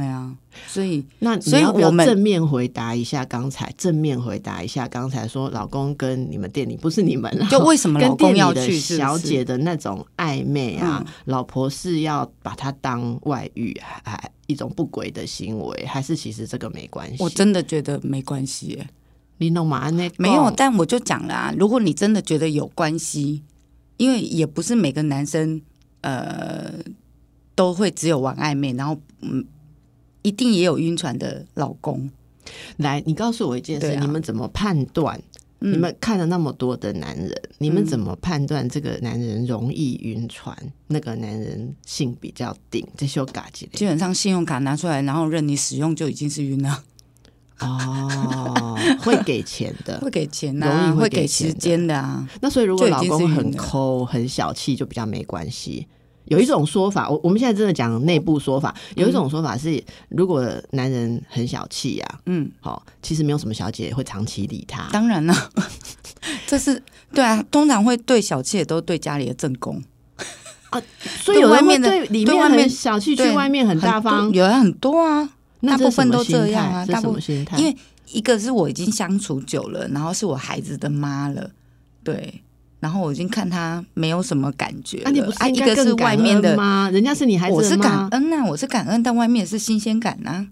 [0.00, 0.34] 对啊，
[0.66, 3.70] 所以那所以我们正面回答一下刚才？
[3.76, 17.22] 正面回答一下刚才说老公跟你们店里不是你们啦，就为什么跟老公要去小姐的那种暧昧啊，嗯老婆是要把他当外遇，还还一种不轨的行为，还是其实这个没关系？
[17.22, 18.88] 我真的觉得没关系耶，
[19.36, 23.42] 你弄嘛那没有，但我就讲了啊，如果你真的觉得有关系，
[23.98, 25.60] 因为也不是每个男生
[26.00, 26.72] 呃
[27.54, 29.44] 都会只有玩暧昧，然后嗯
[30.22, 32.10] 一定也有晕船的老公。
[32.78, 35.18] 来，你告诉我一件事，啊你们怎么判断？
[35.62, 40.56] 嗯你们看了那么多的男人，你们怎么判断这个男人容易晕船？
[40.86, 46.82] 那个男人性比较顶，这修嘎几类基本上信用卡拿出来，然后任你使用就已经是晕了，
[47.60, 50.08] 哦，会给钱的 会。
[50.10, 52.26] 给钱容易啊，会会给时给钱的间的啊。
[52.40, 55.86] 那所以如果老公很抠、很小气，就比较没关系。
[56.30, 64.88] 有一种说法，我我们现在真的讲内部说法，有一种说法是，如果男人很小气呀、嗯，好、其实没有什么小姐会长期理他。
[64.92, 65.34] 当然了，
[66.46, 66.80] 这是
[67.12, 69.82] 对啊，通常会对小气的都对家里的正宫，
[71.24, 75.28] 所以外面的对里面外面很小气，去外面很大方，有人很多啊。
[75.62, 77.22] 大部分都这样啊大部分？
[77.58, 77.76] 因为
[78.12, 81.50] 一个是我已经相处久了，然后是我孩子的妈了，
[82.02, 82.40] 对，
[82.80, 85.02] 然后我已经看他没有什么感觉了。
[85.04, 86.90] 那、你不是啊，一个是外面的恩，吗？
[86.90, 90.48] 人家是你孩子我是感恩呐、我是感恩，但外面是新鲜感呐、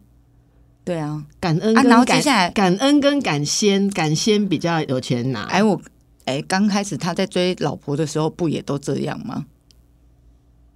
[0.85, 5.45] 对啊，感恩啊然后接下来感恩跟感先，感先比较有钱拿。
[5.45, 5.81] 哎我
[6.27, 9.47] 哎刚开始他在追老婆的时候，不也都这样吗？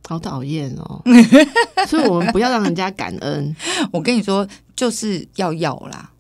[0.09, 1.01] 好讨厌哦！
[1.87, 3.55] 所以我们不要让人家感恩。
[3.93, 6.11] 我跟你说，就是要要啦。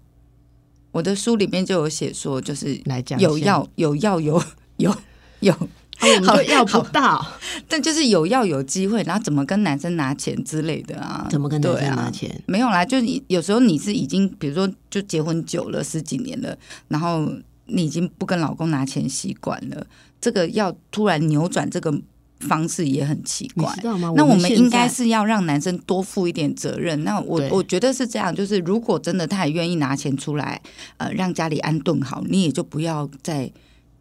[0.93, 4.41] 我的书里面就有写说，就是来讲有要有要有
[4.77, 4.95] 有
[5.43, 5.69] 有，啊
[6.01, 7.25] 我们就要不到，
[7.69, 11.27] 但就是有要有机会，然后怎么跟男生拿钱之类的啊？
[11.31, 12.43] 怎么跟男生拿钱？
[12.47, 16.57] 没有啦，就是你有时候你是已经，比如说就结婚久了十几年了，
[16.89, 17.31] 然后
[17.67, 19.87] 你已经不跟老公拿钱习惯了，
[20.21, 21.93] 这个要突然扭转这个
[22.41, 23.83] 方式也很奇怪知。
[23.83, 24.13] 道吗？
[24.17, 27.05] 那我们应该是要让男生多负一点责任。
[27.05, 30.61] 那我我觉得是这样，就是如果真的他也愿意拿钱出来，
[30.97, 33.51] 呃，让家里安顿好，你也就不要再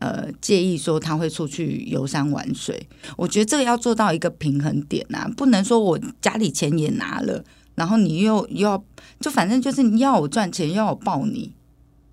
[0.01, 2.89] 呃介意说他会出去游山玩水。
[3.15, 7.41] 我觉得这个要做到一个平衡点啊，不能说我家里钱也拿了，
[7.75, 8.83] 然后你又又要
[9.21, 11.53] 就反正就是你要我赚钱，要我抱你。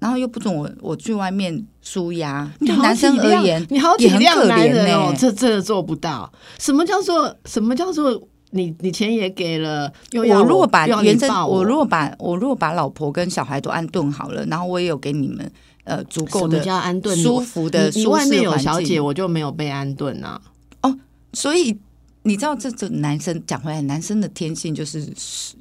[0.00, 6.32] 然后又不准我我去外面舒压，对男生而言，你好体谅男人哦呢，这真的做不到。
[6.56, 15.50] 什么叫做什么叫做你你钱也给了，我如果把原生，我如果把我如果把老婆跟小孩都安顿好了，然后我也有给你们
[15.88, 20.40] 呃足够的叫安顿舒服的舒你你外面适有小姐，我就没有被安顿啊。
[20.82, 20.96] 哦
[21.32, 21.76] 所以
[22.22, 25.06] 你知道这这男生讲回来，男生的天性就是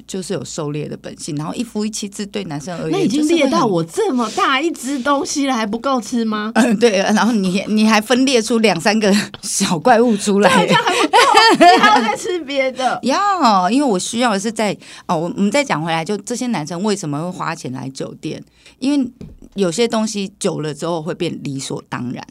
[0.06, 6.52] 就是有狩猎的本性，然后一夫一妻制对男生而言，那已经就是会很列到我这么大一只东西了，还不够吃吗？
[6.56, 9.13] 嗯 对，然后你你还分裂出两三个
[9.44, 11.18] 小怪物出来，这样还不够，
[11.60, 13.00] 你还要再吃别的。
[13.04, 18.44] 要，因为我需要的是在哦，我我们再讲回来，就这些男生为什么会花钱来酒店？
[18.80, 19.12] 因为
[19.58, 22.26] 有些东西久了之后会变理所当然。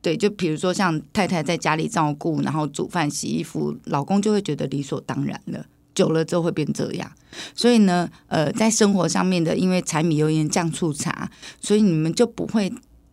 [0.00, 5.64] 对，就比如说像太太在家里照顾，然后煮饭、洗衣服，老公就会觉得理所当然了。
[5.94, 7.10] 久了之后会变这样，
[7.54, 12.72] 所以呢，呃，在生活上面的，因为柴米油盐酱醋茶，所以你们就不会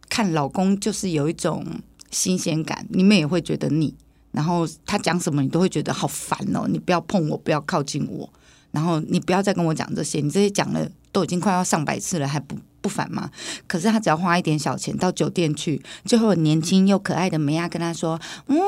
[0.09, 1.63] 看老公就是有一种
[2.09, 3.93] 新鲜感，你们也会觉得腻。
[4.31, 6.65] 然后他讲什么，你都会觉得好烦哦！
[6.67, 8.27] 你不要碰我，不要靠近我，
[8.71, 13.29] 然后你不要再跟我讲这些，你这些讲了都已经快要上百次了，还不不烦嘛？
[13.67, 18.59] 可是他只要花一点小钱到酒店去，就会有年轻又可爱的梅亚跟他说：“嗯，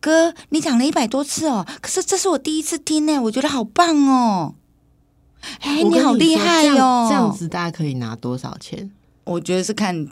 [0.00, 4.54] 哥，你讲了一百多次哦，可是这是我第一次听呢，我觉得好棒哦。”
[5.60, 7.06] 哎，我跟好厉害这样哦！
[7.06, 8.90] 这样子大家可以拿多少钱？
[9.24, 10.06] 我觉得是看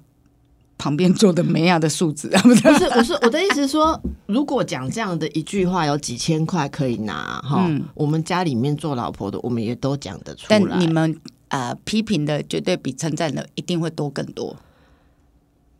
[0.76, 7.64] 旁边坐的梅亚的数字啊，不是，我是我的意思是说，如果讲这样的一句话，有几千块可以拿哈。
[7.66, 10.76] 嗯我们家里面做老婆的，我们也都讲得出但来。
[10.76, 11.18] 你们
[11.52, 14.56] 呃批评的绝对比称赞的一定会多更多。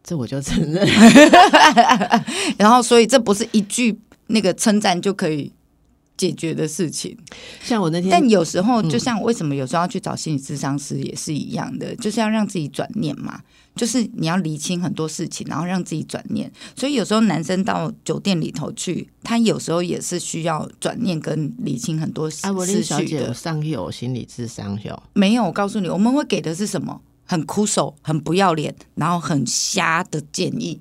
[0.04, 0.86] 这我就承认。
[2.58, 5.50] 然后，所以这不是一句那个称赞就可以
[6.22, 7.18] 解决的事情。
[7.64, 13.40] 像我那天，但有时候，嗯就像为什么有时候要去找心理咨商师也是一样的，就是要让自己转念嘛。
[13.74, 16.48] 就是你要理清很多事情，然后让自己转念。
[16.76, 23.34] 所以有时候男生到酒店里头去，他有时候也是需要转念跟理清很多思艾文思琳小姐有绪的。
[23.34, 27.00] 上有心理智商有，没有，我告诉你，我们会给的是什么？
[27.24, 30.78] 很枯手、很不要脸，然后很瞎的建议。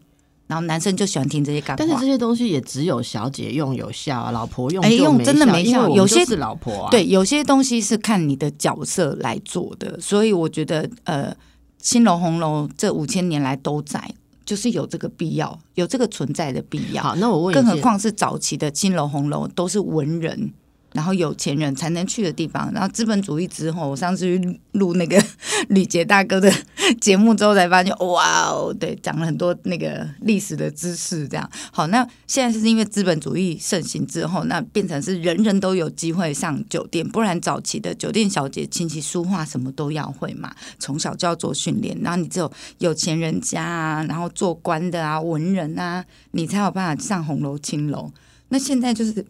[0.52, 2.12] 然后男生就喜欢听这些干话但是这。
[2.12, 6.92] 些东西也只有小姐用有效啊，老婆用哎用真的没效有些是老婆啊。
[6.92, 11.34] 对，有些东西是看你的角色来做的，所以我觉得呃，
[11.80, 17.02] 青楼红楼这五千年来都在，就是有这个必要，有这个存在的必要。
[17.02, 20.54] 好，那我问，更何况是早期的青楼红楼都是文人，
[20.94, 22.72] 然后有钱人才能去的地方。
[22.74, 25.24] 然后资本主义之后，我上次去录那个
[25.70, 26.52] 吕杰大哥的
[27.00, 31.28] 节目之后，才发现哇哦，对，讲了很多那个历史的知识。
[31.28, 41.98] 这样好，那现在是因为资本主义盛行之后，那变成是人人都有机会上酒店，不然早期的酒店小姐琴棋书画什么都要会嘛，从小就要做训练。
[42.02, 48.12] 然后你只有有钱人家啊，然后做官的啊，文人啊，你才有办法上红楼青楼。
[48.50, 49.26] 那现在就是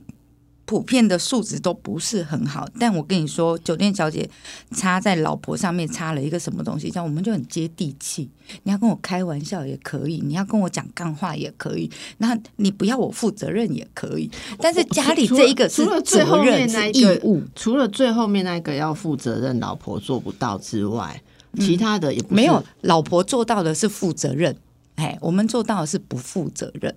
[0.71, 4.29] 普遍的素质都不是很好，但我跟你说，酒店小姐
[4.73, 8.29] 插在老婆上面插了一个什么东西，这样我们就很接地气。
[8.63, 14.31] 你要跟我开玩笑也可以，你要跟我讲干话也可以，那你不要我负责任也可以。
[14.59, 21.21] 但是家里这一个是除了最后责任面那是义一个务，除了最后面那个要负责任，老婆做不到之外，
[21.59, 24.55] 其他的也没有老婆做到的是负责任，
[24.95, 26.95] 哎，我们做到的是不负责任，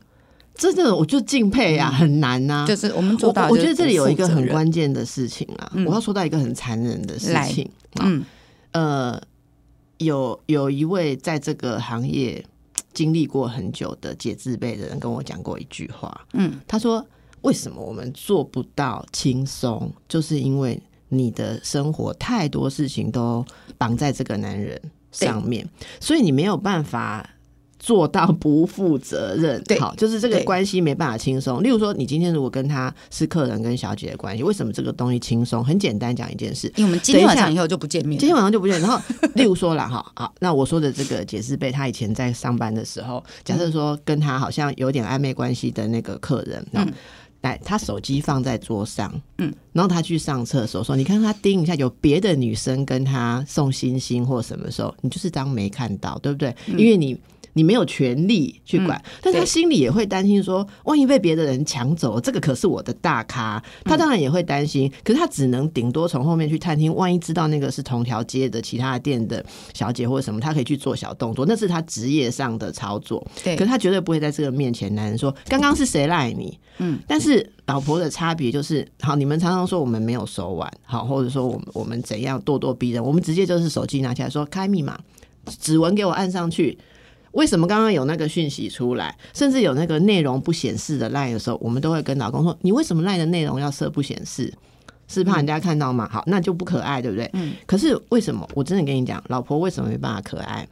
[0.55, 7.65] 真的，我就敬佩呀、很难呐、就是我们做到我我觉得这里有一个很关键的事情啊，嗯我要说到一个很残忍的事情。
[7.95, 8.25] 啊嗯
[8.73, 9.21] 呃，
[9.99, 12.45] 有有一位在这个行业
[12.93, 17.05] 经历过很久的解字辈的人跟我讲过一句话，嗯，他说
[17.43, 19.93] ：“为什么我们做不到轻松？
[20.09, 23.45] 就是因为你的生活太多事情都
[23.79, 24.81] 绑在这个男人
[25.13, 25.69] 上面，
[26.01, 27.29] 所以你没有办法。”
[27.85, 31.63] 做到不负责任，对好，就是这个关系没办法轻松。
[31.63, 35.63] 例如说，你今天如果跟他是客人跟小姐的关系，为什么这个东西轻松？
[35.63, 38.81] 很简单，讲一件事，因为我们今天晚上以后就不见面今，天晚上就不见。
[38.81, 38.99] 然后，
[39.37, 46.91] 例如说了哈，好，那我说的这个解释被，他以前在上班的时候，假设说跟他好像有点暧昧关系的那个客人，嗯。
[47.43, 56.57] 来，他手机放在桌上，嗯，然后他去上厕所，说：“你看他盯一下，有别的女生跟他送星星或什么时候，你就是当没看到，对不对？
[56.69, 57.15] 因为你
[57.55, 64.93] 你没有权利去管，但他心里也会担心说，万一被别的人抢走，这个可是我的大咖，他当然也会担心。
[65.03, 73.25] 可是他只能顶多从后面去探听，万一知道那个是同条街的其他店的小姐或者什么，他可以去做小动作，那是他职业上的操作。
[73.43, 76.59] 对可是他绝对不会在这个面前，男人说刚刚是谁赖你？
[76.79, 84.99] 嗯，但是老婆的差别就是，好，你们常常说我们没有手腕，好，或者说我们我们怎样咄咄逼人，我们直接就是手机拿起来说开密码，
[85.61, 86.77] 指纹给我按上去。
[87.35, 94.53] 为什么刚刚有那个讯息出来，甚至有那个内容不显示的赖的时候，我们都会跟老公说：“你为什么赖的内容要设不显示？
[95.07, 97.29] 是怕人家看到吗？”好，那就不可爱，对不对？
[97.35, 97.53] 嗯。
[97.67, 98.49] 可是为什么？
[98.55, 100.67] 我真的跟你讲，老婆为什么没办法可爱？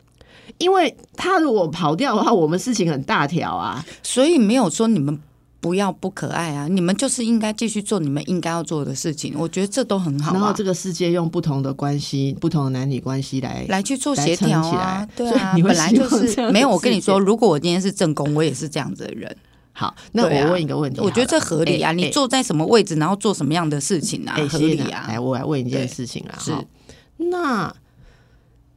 [0.58, 3.84] 因为他如果跑掉的话，我们事情很大条啊。
[4.02, 5.18] 所以没有说你们
[5.62, 10.34] 不要不可爱啊，你们就是应该继续做你们应该要做的事情，我觉得这都很好、啊。
[10.34, 16.68] 然后这个世界用不同的关系、不同的男女关系来来去做协调起啊来，对啊，你本来就是没有。
[16.68, 19.36] 我跟你说，如果我今天是正宫，我也是这样子的人。
[19.72, 19.94] 好。
[20.10, 25.20] 那我问一个问题我觉得这合理啊，哎你坐在什么位置，然后做什么样的事情啊，哎，合理啊来，。
[25.20, 26.34] 我来问一件事情啦。
[26.40, 26.52] 是
[27.18, 27.72] 那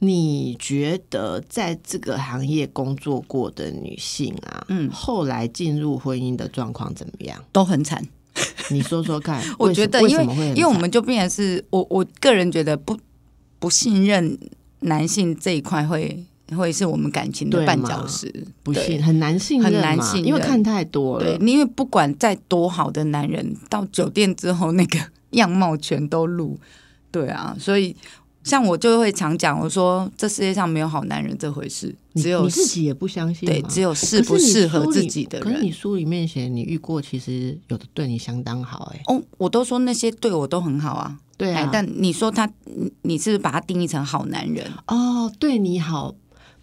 [0.05, 4.89] 你觉得在这个行业工作过的女性啊，嗯。
[4.89, 7.43] 后来进入婚姻的状况怎么样？
[7.51, 8.03] 都很惨，
[8.69, 9.43] 你说说看。
[9.57, 12.97] 我觉得因为为什么会因为我惨们就变成是我我个人觉得不
[13.59, 14.37] 不信任
[14.81, 16.23] 男性这一块会
[16.55, 21.37] 会是我们感情的绊脚石，不信很难信很难嘛信因为看太多了。
[21.37, 24.99] 对，因为不管再多好的男人，到酒店之后那个
[25.31, 26.57] 样貌全都露，
[27.11, 27.95] 对啊，所以
[28.45, 35.71] 像我就会常讲，我说这世界上没有好男人这回事，只有你自己也不相信对，只有适不适合自己的人可是你。
[35.71, 44.71] 书里面写，你遇过其实有的对你相当好、哎，哦，我都说那些对我都很好啊，对啊，哎但你说他，你你是不是把他定义成好男人？
[44.87, 46.15] 哦，对你好，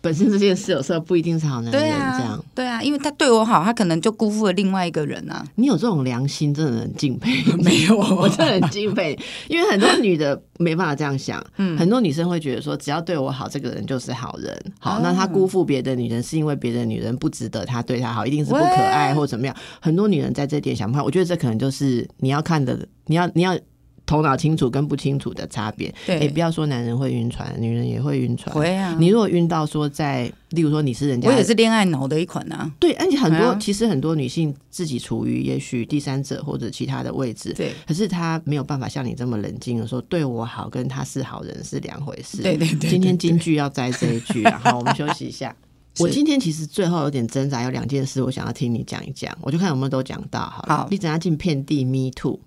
[0.02, 5.46] 本身这件事有时候不一定是好男人，对这样啊，对啊，因为他对我好，他可能就辜负了另外一个人啊。
[5.54, 7.32] 你有这种良心，真的很敬佩。
[7.62, 9.16] 没有 我真的很敬佩，
[9.48, 14.52] 因为很多女的没办法这样想，嗯很多女生会觉得说，只要对我好，这个人就是好人。
[14.80, 19.54] 好，哦那他辜负别的女人，是因为别的女人不值得他对他好，一定是不可爱喂或怎么样。
[19.80, 23.56] 很多女人在这点想不开，我觉得这可能就是你要看的，你要你要。
[24.04, 28.54] 头脑清楚跟不清楚的差别，对也不要说男人会晕船，女人也会晕船。
[28.54, 32.70] 会啊，你如果晕到说在，例如说你是人家，我也是恋爱脑的一款啊。
[32.78, 42.42] 对，而且很多、啊其实很多女性自己处于也许第三者或者其他的位置，对可是她没有办法像你这么冷静的说对我好跟他是好人是两回事。
[42.42, 45.54] 对对对，今天对京剧要摘这一句啊，好，我们休息一下。
[46.00, 50.76] 我今天其实最后有点挣扎，有两件事我想要听你讲一讲，我就看有没有都讲到好了。
[50.78, 52.40] 好你怎样进遍地 Me Too，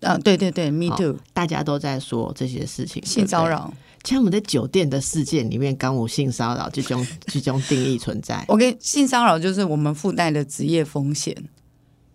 [0.00, 3.46] 啊，对对对，Me too，大家都在说这些事情，性骚。
[3.48, 3.72] 扰。
[4.04, 8.44] 像我们在酒店的事件里面，刚无性骚扰这种 这种定义存在。
[8.46, 11.34] 我跟性骚扰就是我们附带的职业风险。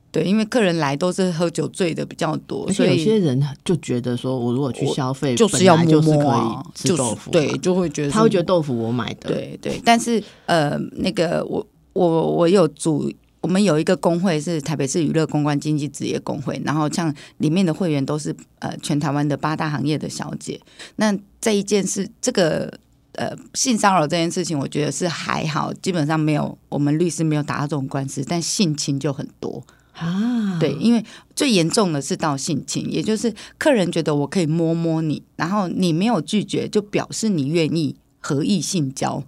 [0.10, 13.12] 对，因为客人来都是喝酒醉的比较多，所以有些人就觉得说，我如果去消费，就是要就是可以吃就是豆腐嘛，对，就会觉得他会觉得得豆腐我买的，，对对，但是呃，那个我我我有组。
[13.42, 20.62] 我们有一个工会是台北市娱乐公关经济职业工会，然后像里面的会员都是呃全台湾的八大行业的小姐。
[20.98, 22.72] 那这一件事，这个
[23.14, 29.64] 呃性骚扰这件事情，我觉得是还好，基本上没有我们律师没有打到这种官司，但性侵就很多。
[29.94, 31.04] 啊，对，因为
[31.36, 39.24] 最严重的是到性侵，也就是客人觉得我可以摸摸你，然后你没有拒绝，就表示你愿意合意性交，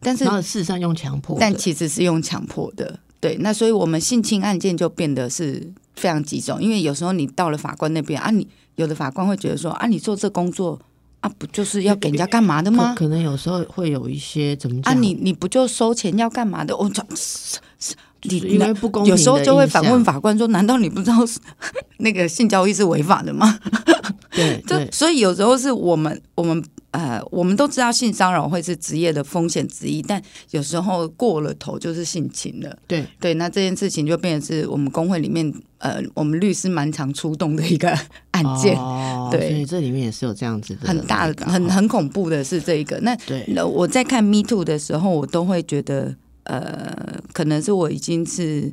[0.00, 2.98] 但是事实上用强迫，但其实是用强迫的。
[3.20, 8.46] 对，那所以我们性侵案件就变得是非常集中，因为有时候你到了法官那边啊，你
[8.76, 10.78] 有的法官会觉得说啊，你做这工作
[11.20, 12.94] 啊，不就是要给人家干嘛的可吗？
[12.96, 15.02] 可能有时候会有一些怎么啊，讲？
[15.02, 16.76] 你你不就收钱要干嘛的？
[16.76, 17.04] 我操，
[18.22, 21.16] 你因为不公平有时候就会反问法官说：“难道你不知道
[21.98, 23.58] 那个性交易是违法的吗
[24.30, 30.20] 对？”就对所以有时候是我们我们呃，我们都知道性骚扰会是职业的风险之一，但
[30.52, 32.78] 有时候过了头就是性侵了。
[32.86, 37.90] 对，对，那这件事情就变成是我们工会里面呃，我们律师蛮常出动的一个
[38.30, 38.74] 案件。
[38.76, 42.98] 哦， 对所以这里面也是有这样子的很大的、很很恐怖的是这一个。
[43.00, 48.72] 那对那我在看 Me Too 的时候，我都会觉得，呃，可能是我已经是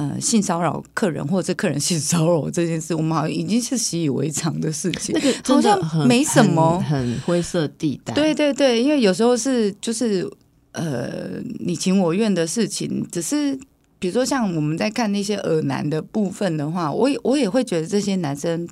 [0.00, 5.14] 呃性骚扰客人，或者是客人性骚扰我这件事，我们好像已经是习以为常的事情。
[5.14, 8.14] 那个好像没什么很很灰色地带。
[8.14, 10.26] 对对对，因为有时候是就是
[10.72, 13.54] 呃你情我愿的事情，只是
[13.98, 18.66] 比如说像我们在看那些耳男的部分的话，我也我也会觉得这些男生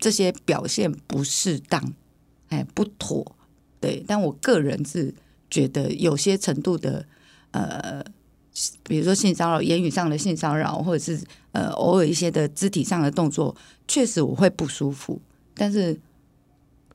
[0.00, 1.92] 这些表现不适当，
[2.48, 3.24] 哎不妥，
[3.78, 5.14] 对，但我个人是
[5.48, 7.06] 觉得有些程度的
[7.52, 8.04] 呃。
[8.84, 11.20] 比如说性骚扰、言语上的性骚扰，或者是
[11.52, 13.54] 呃偶尔一些的肢体上的动作，
[13.88, 15.20] 确实我会不舒服。
[15.56, 15.98] 但是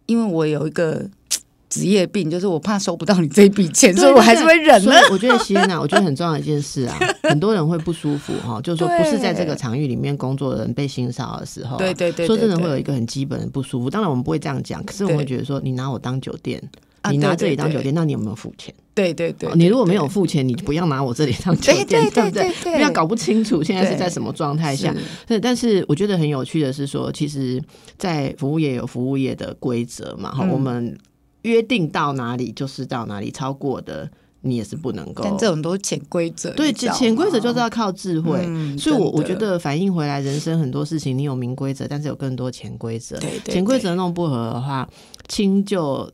[0.05, 1.09] 因为我有一个
[1.69, 4.95] 职业病，就是我怕收不到你这笔钱，所以我还是会忍了。
[5.11, 6.97] 我觉得西安娜，我觉得很重要的一件事啊，
[7.29, 13.87] 很多人会不舒服哈，就是说不是在这个场域里面工作的人被性骚扰的时候啊、对对对对说真的会有一个很基本的不舒服。
[13.87, 16.59] 当然我们不会这样讲，可是我们会觉得说，你拿我当酒店。
[17.01, 18.73] 啊你拿这里当酒店，那你有没有付钱？
[18.93, 24.93] 对对对哦你如果没有付钱，你不要拿我这里当酒店，对不对不要搞不清楚现在是在什么状态下
[25.41, 27.61] 但是我觉得很有趣的是说，其实，
[27.97, 30.97] 在服务业有服务业的规则嘛，哈、嗯我们
[31.43, 34.09] 约定到哪里就是到哪里，超过的
[34.41, 35.23] 你也是不能够。
[35.23, 43.17] 但这种都是潜规则，对，你知道潜规则就是要靠智慧，嗯所以我我觉得反映回来，人生很多事情你有明规则，但是有更多潜规则。
[43.19, 44.85] 对对潜规则弄不合的话，
[45.29, 46.11] 轻就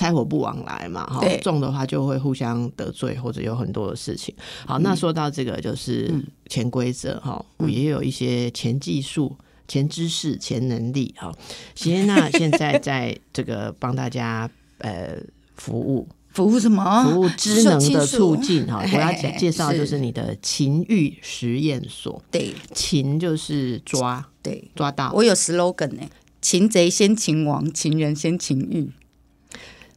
[0.00, 4.34] 拆火不往来嘛，哈，重的话就会互相得罪，或者有很多的事情。
[4.64, 9.36] 好，那说到这个就是嗯潜规则哈，我也有一些潜技术。
[9.68, 11.32] 前知识、前能力，哈，
[11.76, 15.16] 席耶娜现在在这个帮大家呃
[15.54, 17.04] 服务，服务什么？
[17.04, 18.82] 服务智能的促进哈。
[18.84, 26.02] 嘿我要介介绍就是是你的情欲实验所，对情就是抓对，抓到，我有 slogan 呢，
[26.42, 28.90] 擒贼先擒王，擒人先擒欲。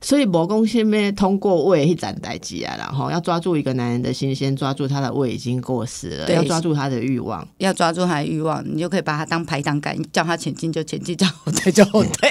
[0.04, 7.48] 所以魔公先面通过胃去斩代机啊，然后要抓住一个男人的心，先抓住他的胃已经过时了，要抓住他的欲望。
[7.58, 12.30] 要抓住他的欲望，你就可以把他当排挡杆，叫他前进就前进，叫后退就后退。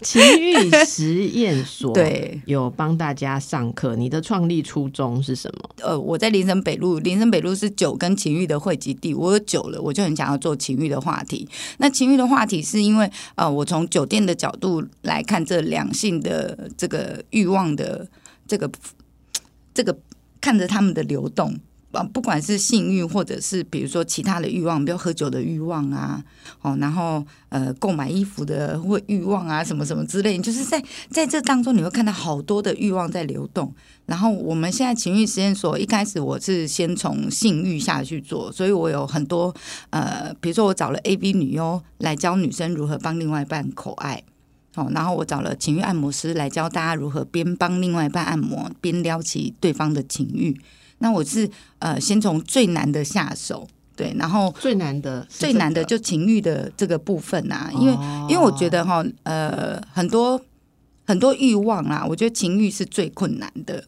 [0.02, 5.70] 情欲实验所对，有帮大家上课，你的创立初衷是什么？
[5.82, 9.12] 呃，我在林森北路，林森北路是酒跟情欲的汇集地。
[9.12, 11.46] 我有酒了，我就很想要做情欲的话题。
[11.78, 18.08] 那情欲的话题是因为，呃，我从酒店的角度来看这两性的这个欲望的
[18.46, 18.70] 这个
[19.74, 19.98] 这个
[20.40, 21.54] 看着他们的流动。
[21.92, 26.22] 啊，不管是性欲，或者是比如说其他的欲望，比如喝酒的欲望啊，
[26.62, 33.74] 哦，然后呃，购买衣服的或欲望啊，什么什么之类，就是在在这当中，你会看到好多的欲望在流动。
[34.06, 39.54] 然后我们现在情欲实验所一开始我是先从性欲下去做，所以我有很多
[39.90, 44.22] 呃，比如说我找了 A B 女优来教女生如何帮另外一半口爱。
[44.76, 50.56] 哦，然后我找了情欲按摩师来教大家如何边帮另外一半按摩，边撩起对方的情欲。
[51.00, 60.40] 那我是呃，先从最难的下手，对，然后最难的是最难的就情欲的这个部分啊，因为、哦因为我觉得哈，呃，很多
[61.06, 63.82] 很多欲望啊，我觉得情欲是最困难的，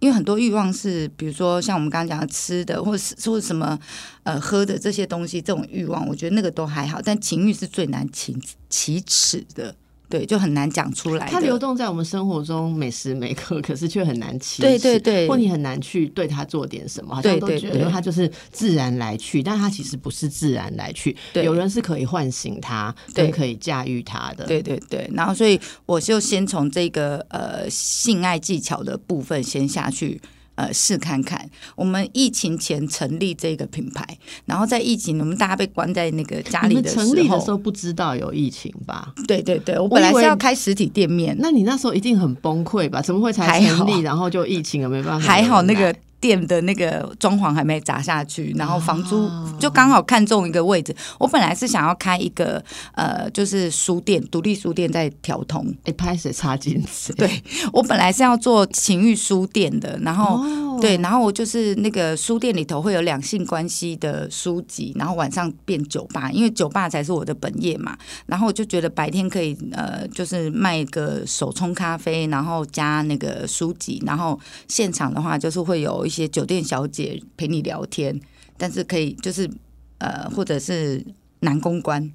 [0.00, 3.78] 因为很多欲望是，比如说像我们刚刚讲的吃的，或者是说什么
[4.24, 8.36] 呃喝的这些东西，这种欲望，我觉得那个都还好，但情欲是最难启
[8.68, 9.74] 启齿的。
[10.08, 11.28] 对，就很难讲出来。
[11.28, 21.16] 它流动在我们生活中每时每刻， 可是却很难启齿，对对对或你很难去对它做点什么，好像都觉得它就是自然来去，但它其实不是自然来去。
[21.32, 24.46] 对有人是可以唤醒它，对可以驾驭它的。
[24.46, 30.20] 对对对，然后所以我就先从这个呃性爱技巧的部分先下去。
[30.56, 31.48] 呃，试看看。
[31.74, 34.04] 我们疫情前成立这个品牌，
[34.44, 39.14] 然后在疫情，我们大家被关在那个家里的时候，成立的时候不知道有疫情吧？
[39.28, 43.00] 对对对，我本来是要开实体店面，那你那时候一定很崩溃吧？
[43.00, 45.26] 怎么会才成立，然后就疫情了，没办法？
[45.26, 50.94] 还好那个店的那个装潢还没砸下去，然后房租哦就刚好看中一个位置。
[51.18, 52.62] 我本来是想要开一个
[52.94, 55.74] 呃，就是书店，独立书店在调通。
[55.84, 57.12] 哎，拍水插金子？
[57.14, 57.42] 对
[57.72, 67.96] 我本来是要做情欲书店的，然后、哦对，然后我就是那个书店里头会有两性关系的书籍，然后晚上变酒吧，因为酒吧才是我的本业嘛。
[68.26, 78.18] 然后我就觉得白天可以呃，就是卖个手冲咖啡，然后加那个书籍，然后现场的话就是会有一些酒店小姐陪你聊天，
[78.56, 79.50] 但是可以就是
[79.98, 81.04] 呃，或者是
[81.40, 82.10] 男公关。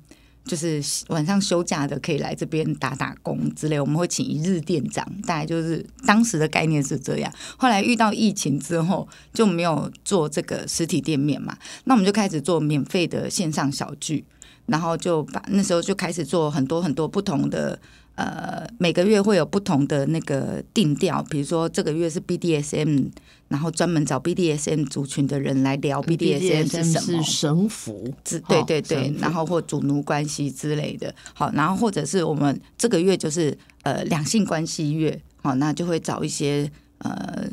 [0.46, 7.32] 就是晚上休假的可以来这边打打工之类，我们会请一日店长，大概就是当时的概念是这样。
[7.58, 14.26] 后来遇到疫情之后就没有做这个实体店面嘛，那我们就开始做免费的线上小聚，
[14.66, 17.80] 然后就把那时候就开始做很多很多不同的。
[18.16, 23.10] 呃，每个月会有不同的那个定调，比如说这个月是 BDSM，
[23.48, 37.50] 然后专门找 BDSM 族群的人来聊 BDSM 是什么，是神符，之对对对然后或主奴关系之类的，好，然后或者是我们这个月就是呃两性关系月，好，那就会找一些呃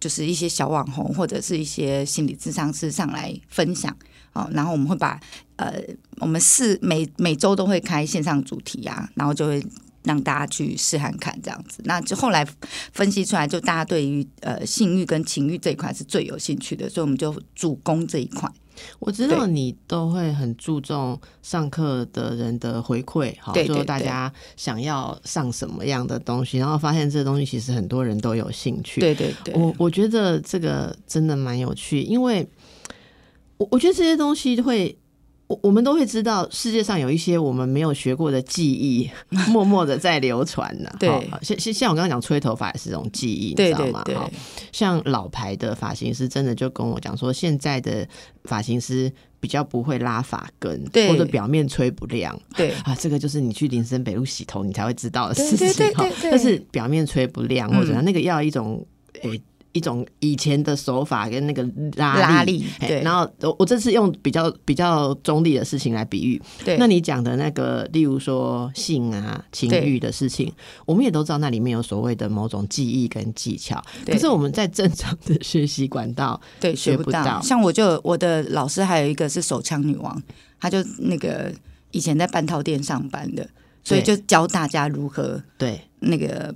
[0.00, 3.94] 就是一些小网红或者是一些心理智商师上来分享，
[4.36, 5.20] 好，然后我们会把
[5.56, 5.74] 呃
[6.18, 9.64] 我们是每每周都会开线上主题啊，然后就会。
[10.06, 12.46] 让大家去试看看这样子，那就后来
[12.92, 18.48] 分析出来，就大家对于呃性欲跟情欲这一块是最有兴趣的，所以我们就主攻这一块。
[19.00, 29.00] 我知道你都会很注重上课的人的回馈，好，就是大家想要上什么样的东西，然后发现这个东西其实很多人都有兴趣。
[29.00, 32.46] 对对对，我我觉得这个真的蛮有趣，因为
[33.58, 34.96] 我我觉得这些东西会。
[35.48, 39.08] 我我们都会知道，世界上有一些我们没有学过的记忆，
[39.46, 40.90] 默默的在流传呢。
[40.98, 44.02] 对好像像像我刚刚讲吹头发也是这种记忆，你知道吗？
[44.04, 44.28] 对对好
[44.72, 48.04] 像老牌的发型师真的就跟我讲说，现在的
[48.42, 52.36] 发型师比较不会拉发根，对或者表面吹不亮。
[52.56, 55.58] 对啊，这个就是你去林森北路洗头，你才会知道的事情。
[55.58, 58.84] 对对哈对对就是表面吹不亮，或者那个要一种
[59.22, 59.40] 诶。
[59.76, 61.62] 一种以前的手法跟那个
[61.96, 63.02] 拉拉力对。
[63.02, 66.40] 然后我我这次用比较比较中立的事情来比喻。
[66.64, 70.50] 对，那你讲的那个，例如说性啊、情欲的事情，
[70.86, 74.14] 我们也都知道那里面有所谓的某种技艺跟技巧，对。
[74.14, 77.22] 可是我们在正常的学习管道，对学学不到。
[77.22, 77.42] 不到。
[77.42, 80.22] 像我就我的老师还有一个是手枪女王，
[80.58, 81.52] 她就那个
[81.90, 83.46] 以前在半套店上班的，
[83.84, 85.82] 所以就教大家如何对。
[86.00, 86.54] 那个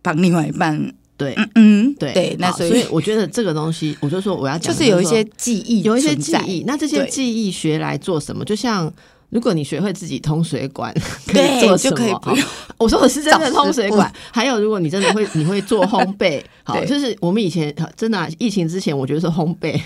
[0.00, 8.44] 帮另外一半，对嗯，对对，那所以所以我觉得这个东西，我就说我要讲的就是有一些记忆，有一些记忆，，那这些记忆学来做什么？
[8.44, 8.92] 就像
[9.36, 10.90] 如果你学会自己通水管，
[11.28, 11.90] 可以做什么？
[11.90, 12.46] 就可以不用
[12.78, 14.10] 我说的是真的通水管。
[14.32, 19.78] 还有，如果你真的会，你会做烘焙， 好，就是我们以前真的啊、疫情之前，我觉得是烘焙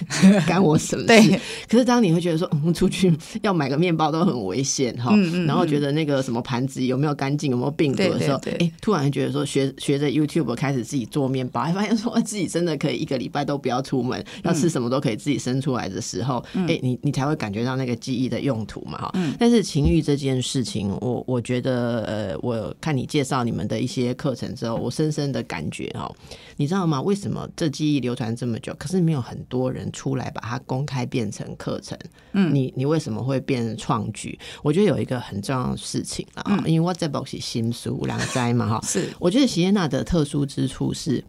[0.46, 1.06] 干我什么事？
[1.08, 19.12] 对可是当你会觉得说，嗯，出去要买个面包都很危险哈，嗯嗯然后觉得那个什么盘子有没有干净，有没有病毒的时候，哎、突然觉得说学学着 YouTube 开始自己做面包，还发现说自己真的可以一个礼拜都不要出门，要吃什么都可以自己生出来的时候，哎、你你才会感觉到那个记忆的用途嘛哈。
[19.40, 26.14] 但是情欲这件事情，我我觉得呃，我看你介绍你们的一些课程之后，我深深的感觉哦，
[26.58, 27.00] 你知道吗？
[27.00, 31.98] 为什么这记忆流传这么久，可是没有很多人出来把它公开变成课程？
[32.32, 34.38] 嗯，你你为什么会变成创举？
[34.62, 41.24] 我觉得有一个很重要的事情啊，因为我这部是新书两灾嘛哈，是我觉得席耶娜的特殊之处是，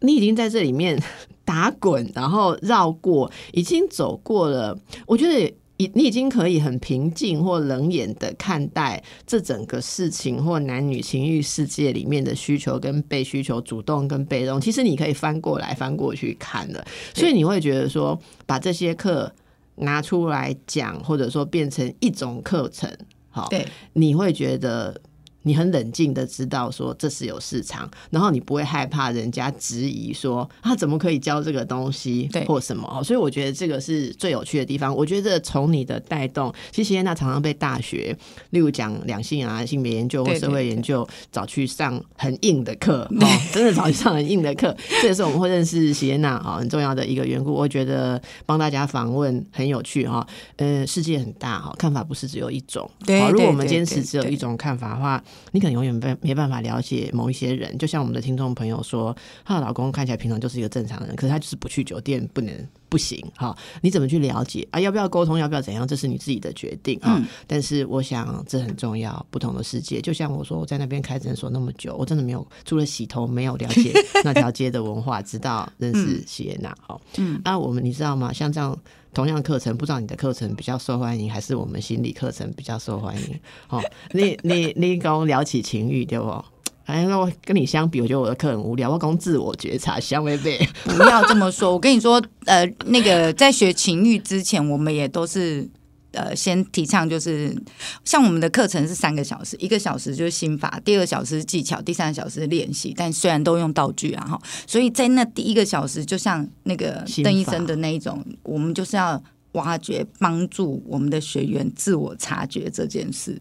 [0.00, 1.02] 你已经在这里面
[1.46, 4.78] 打滚，然后绕过，已经走过了。
[5.06, 5.50] 我觉得
[5.80, 14.60] 已你已经可以很平静或冷眼的看待这整个事情或男女情欲世界里面的需求跟被需求，主动跟被动。
[14.60, 19.32] 其实你可以翻过来翻过去看了，所以你会觉得说，把这些课
[19.76, 22.90] 拿出来讲，或者说变成一种课程，
[23.30, 25.00] 好，对你会觉得
[25.42, 34.94] 你很冷静的知道说这是有市场，然后你不会害怕人家质疑说他怎么可以教这个东西对或什么，所以我觉得这个是最有趣的地方。
[34.94, 38.16] 我觉得从你的带动，其实耶娜常常被大学，
[38.50, 47.52] 例如讲两性啊、性别研究或社会研究找去上很硬的课， 哦，真的找去上很硬的课，这也是我们会认识喜耶娜啊很重要的一个缘故。
[47.52, 50.26] 我觉得帮大家访问很有趣哈，
[50.56, 52.88] 呃，世界很大哈，看法不是只有一种。
[53.06, 55.22] 对好如果我们对坚持只有一种看法的话，
[55.52, 57.76] 你可能永远没没办法了解某一些人。
[57.78, 62.54] 就像我们的听众朋友说，她的老公看起来平常就是一个正常人，可是他就是不去酒店，不能
[62.88, 63.56] 不行哈。
[63.80, 64.78] 你怎么去了解啊？
[64.80, 65.38] 要不要沟通？
[65.38, 65.86] 要不要怎样？
[65.86, 67.16] 这是你自己的决定啊。
[67.18, 70.00] 嗯但是我想这很重要，不同的世界。
[70.00, 73.92] 就像我说，我在那边开诊所那么久，我真的没有除了洗头，没有了解
[74.24, 77.00] 那条街的文化，直到认识谢娜哦。
[77.18, 78.32] 嗯，啊，我们你知道吗？
[78.32, 78.76] 像这样
[79.12, 83.40] 同样课程，不知道你的课程比较受欢迎，还是我们心理课程比较受欢迎？
[83.68, 83.82] 哦，
[84.12, 86.44] 你你你跟我聊起情欲，对不？
[86.86, 88.90] 哎，那我跟你相比，我觉得我的课很无聊。
[88.90, 90.58] 我讲自我觉察，香薇贝。
[90.84, 91.72] 不要这么说。
[91.72, 95.68] 我跟你说，呃，那个在学情欲之前，我们也都是。
[96.12, 97.56] 呃，先提倡就是，
[98.04, 102.94] 像我们的课程是三个小时，一个小时就是心法，第二个小时是技巧，第三个小时是练习。
[102.96, 113.40] 但虽然都用道具啊，哈，所以在那第一个小时，就像那个邓医生的那一种，我们就是要挖掘、帮助我们的学员自我察觉这件事。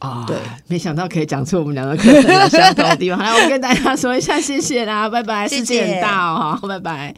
[0.00, 0.36] 啊，对，
[0.66, 3.18] 没想到可以讲出我们两个课程有相同的地方。
[3.18, 7.14] 来，我跟大家说一下，谢谢啦，拜拜，谢谢世界很大哦，好，拜拜。